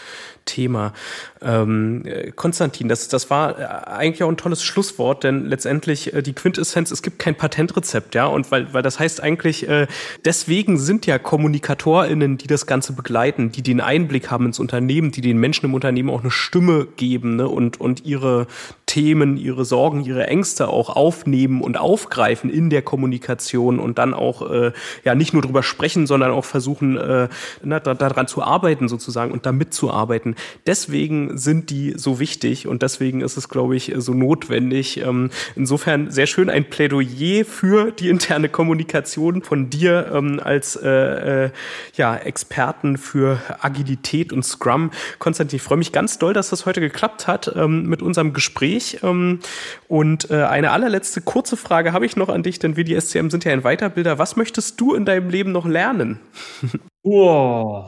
Thema. 0.46 0.94
Ähm, 1.42 2.04
Konstantin, 2.36 2.88
das, 2.88 3.08
das 3.08 3.30
war 3.30 3.60
äh, 3.60 3.64
eigentlich 3.64 4.24
auch 4.24 4.30
ein 4.30 4.38
tolles 4.38 4.64
Schlusswort, 4.64 5.24
denn 5.24 5.46
letztendlich 5.46 6.14
äh, 6.14 6.24
die 6.24 6.34
Quintessenz, 6.34 6.92
es 6.92 7.02
gibt 7.02 7.20
kein 7.20 7.36
Patentrezept, 7.36 8.16
ja, 8.16 8.26
und 8.26 8.50
weil, 8.52 8.74
weil 8.74 8.82
das 8.82 9.00
heißt 9.00 9.22
eigentlich, 9.22 9.68
äh, 9.68 9.88
deswegen 10.26 10.78
sind 10.78 11.06
ja 11.06 11.20
KommunikatorInnen, 11.20 12.38
die 12.38 12.48
das 12.48 12.66
Ganze 12.66 12.94
begleiten, 12.94 13.52
die 13.52 13.62
den 13.62 13.82
Einblick 13.82 14.32
haben 14.32 14.48
ins 14.48 14.60
Unternehmen, 14.60 15.12
die 15.12 15.22
den 15.22 15.38
Menschen 15.38 15.66
im 15.66 15.74
Unternehmen 15.74 16.10
auch 16.10 16.22
eine 16.22 16.32
Stimme 16.32 16.88
geben 16.96 17.36
ne, 17.36 17.48
und, 17.48 17.80
und 17.80 18.06
ihre 18.06 18.48
Themen, 18.86 19.38
ihre 19.38 19.66
Sorgen, 19.66 20.04
ihre 20.04 20.28
Ängste 20.28 20.68
auch 20.68 20.90
aufnehmen 20.90 21.62
und 21.62 21.78
aufgreifen 21.78 22.50
in 22.50 22.70
der 22.70 22.82
Kommunikation 22.82 23.80
und 23.80 23.98
dann 23.98 24.14
auch 24.14 24.50
äh, 24.52 24.61
ja 25.04 25.16
nicht 25.16 25.34
nur 25.34 25.42
drüber 25.42 25.64
sprechen, 25.64 26.08
sondern 26.08 26.32
auch 26.32 26.46
versuchen, 26.46 26.98
äh, 26.98 27.28
na, 27.64 27.80
da, 27.80 27.94
daran 27.94 28.28
zu 28.28 28.44
arbeiten 28.44 28.88
sozusagen 28.88 29.32
und 29.32 29.46
damit 29.46 29.74
zu 29.74 29.92
arbeiten. 29.92 30.36
Deswegen 30.66 31.38
sind 31.38 31.70
die 31.70 31.94
so 31.98 32.20
wichtig 32.20 32.68
und 32.68 32.82
deswegen 32.82 33.22
ist 33.22 33.38
es, 33.38 33.50
glaube 33.50 33.76
ich, 33.76 33.94
so 33.98 34.14
notwendig. 34.14 34.98
Ähm, 35.02 35.30
insofern 35.56 36.12
sehr 36.12 36.28
schön 36.28 36.50
ein 36.50 36.70
Plädoyer 36.70 37.46
für 37.46 37.92
die 37.92 38.10
interne 38.10 38.50
Kommunikation 38.50 39.42
von 39.42 39.70
dir 39.70 40.12
ähm, 40.14 40.40
als 40.44 40.76
äh, 40.76 41.46
äh, 41.46 41.50
ja, 41.96 42.16
Experten 42.16 42.98
für 42.98 43.40
Agilität 43.60 44.34
und 44.34 44.44
Scrum. 44.44 44.92
Konstantin, 45.20 45.58
ich 45.58 45.64
freue 45.64 45.78
mich 45.78 45.92
ganz 45.92 46.20
doll, 46.20 46.34
dass 46.34 46.50
das 46.50 46.66
heute 46.66 46.82
geklappt 46.82 47.28
hat 47.28 47.52
ähm, 47.56 47.88
mit 47.88 48.02
unserem 48.02 48.34
Gespräch. 48.34 48.52
Gespräch. 48.62 49.00
Ähm, 49.04 49.40
und 49.88 50.30
äh, 50.30 50.44
eine 50.44 50.72
allerletzte 50.72 51.22
kurze 51.22 51.58
Frage 51.58 51.94
habe 51.94 52.06
ich 52.06 52.16
noch 52.16 52.30
an 52.30 52.44
dich, 52.44 52.60
denn 52.60 52.76
wir 52.76 52.84
die 52.84 53.00
SCM 53.00 53.30
sind 53.30 53.46
ja 53.46 53.52
ein 53.52 53.64
Weiterbilder. 53.64 54.18
Was 54.18 54.36
möchtest 54.36 54.51
du 54.58 54.94
in 54.96 55.06
deinem 55.06 55.30
Leben 55.30 55.52
noch 55.52 55.66
lernen? 55.66 56.20
Oh, 57.04 57.84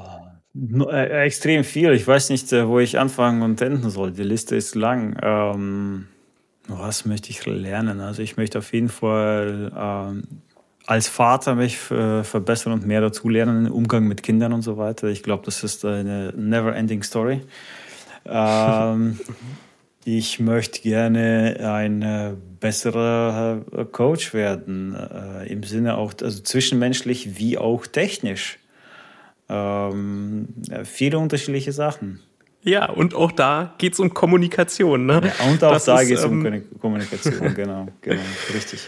extrem 0.89 1.63
viel. 1.63 1.91
Ich 1.91 2.07
weiß 2.07 2.31
nicht, 2.31 2.51
äh, 2.51 2.67
wo 2.67 2.79
ich 2.79 2.97
anfangen 2.97 3.43
und 3.43 3.61
enden 3.61 3.91
soll. 3.91 4.11
Die 4.11 4.23
Liste 4.23 4.55
ist 4.55 4.73
lang. 4.73 5.15
Ähm, 5.21 6.07
was 6.67 7.05
möchte 7.05 7.29
ich 7.29 7.45
lernen? 7.45 7.99
Also 7.99 8.23
ich 8.23 8.37
möchte 8.37 8.57
auf 8.57 8.73
jeden 8.73 8.89
Fall 8.89 9.71
ähm, 9.77 10.23
als 10.87 11.07
Vater 11.09 11.53
mich 11.53 11.77
verbessern 11.77 12.73
und 12.73 12.87
mehr 12.87 13.01
dazulernen 13.01 13.67
im 13.67 13.71
Umgang 13.71 14.07
mit 14.07 14.23
Kindern 14.23 14.51
und 14.51 14.63
so 14.63 14.77
weiter. 14.77 15.09
Ich 15.09 15.21
glaube, 15.21 15.45
das 15.45 15.63
ist 15.63 15.85
eine 15.85 16.33
never-ending 16.35 17.03
Story. 17.03 17.41
Ähm, 18.25 19.19
ich 20.05 20.39
möchte 20.39 20.81
gerne 20.81 21.57
ein 21.61 22.01
äh, 22.01 22.33
besserer 22.63 23.61
äh, 23.75 23.83
Coach 23.83 24.33
werden, 24.33 24.95
äh, 24.95 25.51
im 25.51 25.63
Sinne 25.63 25.97
auch, 25.97 26.13
also 26.21 26.41
zwischenmenschlich 26.41 27.37
wie 27.37 27.57
auch 27.57 27.85
technisch. 27.85 28.57
Ähm, 29.49 30.47
viele 30.85 31.19
unterschiedliche 31.19 31.73
Sachen. 31.73 32.21
Ja, 32.61 32.89
und 32.89 33.15
auch 33.15 33.33
da 33.33 33.75
geht 33.77 33.93
es 33.93 33.99
um 33.99 34.13
Kommunikation. 34.13 35.05
Ne? 35.05 35.21
Ja, 35.25 35.45
und 35.45 35.61
auch 35.61 35.73
das 35.73 35.83
da 35.83 36.01
geht 36.05 36.17
es 36.17 36.23
um 36.23 36.45
ähm, 36.45 36.63
Kommunikation, 36.79 37.53
genau, 37.53 37.89
genau, 37.99 38.21
richtig. 38.53 38.87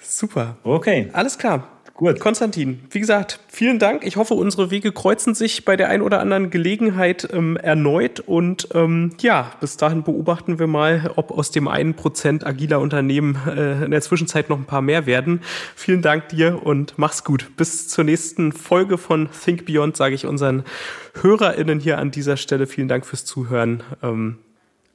Super. 0.00 0.56
Okay. 0.64 1.08
Alles 1.12 1.38
klar. 1.38 1.68
Gut. 1.96 2.20
Konstantin, 2.20 2.80
wie 2.90 3.00
gesagt, 3.00 3.40
vielen 3.48 3.78
Dank. 3.78 4.06
Ich 4.06 4.16
hoffe, 4.16 4.34
unsere 4.34 4.70
Wege 4.70 4.92
kreuzen 4.92 5.34
sich 5.34 5.64
bei 5.64 5.78
der 5.78 5.88
ein 5.88 6.02
oder 6.02 6.20
anderen 6.20 6.50
Gelegenheit 6.50 7.26
ähm, 7.32 7.56
erneut. 7.56 8.20
Und 8.20 8.68
ähm, 8.74 9.12
ja, 9.22 9.52
bis 9.60 9.78
dahin 9.78 10.02
beobachten 10.02 10.58
wir 10.58 10.66
mal, 10.66 11.10
ob 11.16 11.30
aus 11.30 11.52
dem 11.52 11.68
einen 11.68 11.94
Prozent 11.94 12.46
agiler 12.46 12.80
Unternehmen 12.80 13.38
äh, 13.48 13.86
in 13.86 13.92
der 13.92 14.02
Zwischenzeit 14.02 14.50
noch 14.50 14.58
ein 14.58 14.66
paar 14.66 14.82
mehr 14.82 15.06
werden. 15.06 15.40
Vielen 15.74 16.02
Dank 16.02 16.28
dir 16.28 16.62
und 16.66 16.98
mach's 16.98 17.24
gut. 17.24 17.56
Bis 17.56 17.88
zur 17.88 18.04
nächsten 18.04 18.52
Folge 18.52 18.98
von 18.98 19.30
Think 19.30 19.64
Beyond 19.64 19.96
sage 19.96 20.14
ich 20.14 20.26
unseren 20.26 20.64
HörerInnen 21.22 21.80
hier 21.80 21.96
an 21.96 22.10
dieser 22.10 22.36
Stelle 22.36 22.66
vielen 22.66 22.88
Dank 22.88 23.06
fürs 23.06 23.24
Zuhören. 23.24 23.82
Ähm, 24.02 24.36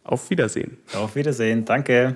auf 0.04 0.30
Wiedersehen. 0.30 0.78
Auf 0.94 1.16
Wiedersehen. 1.16 1.66
Danke. 1.66 2.16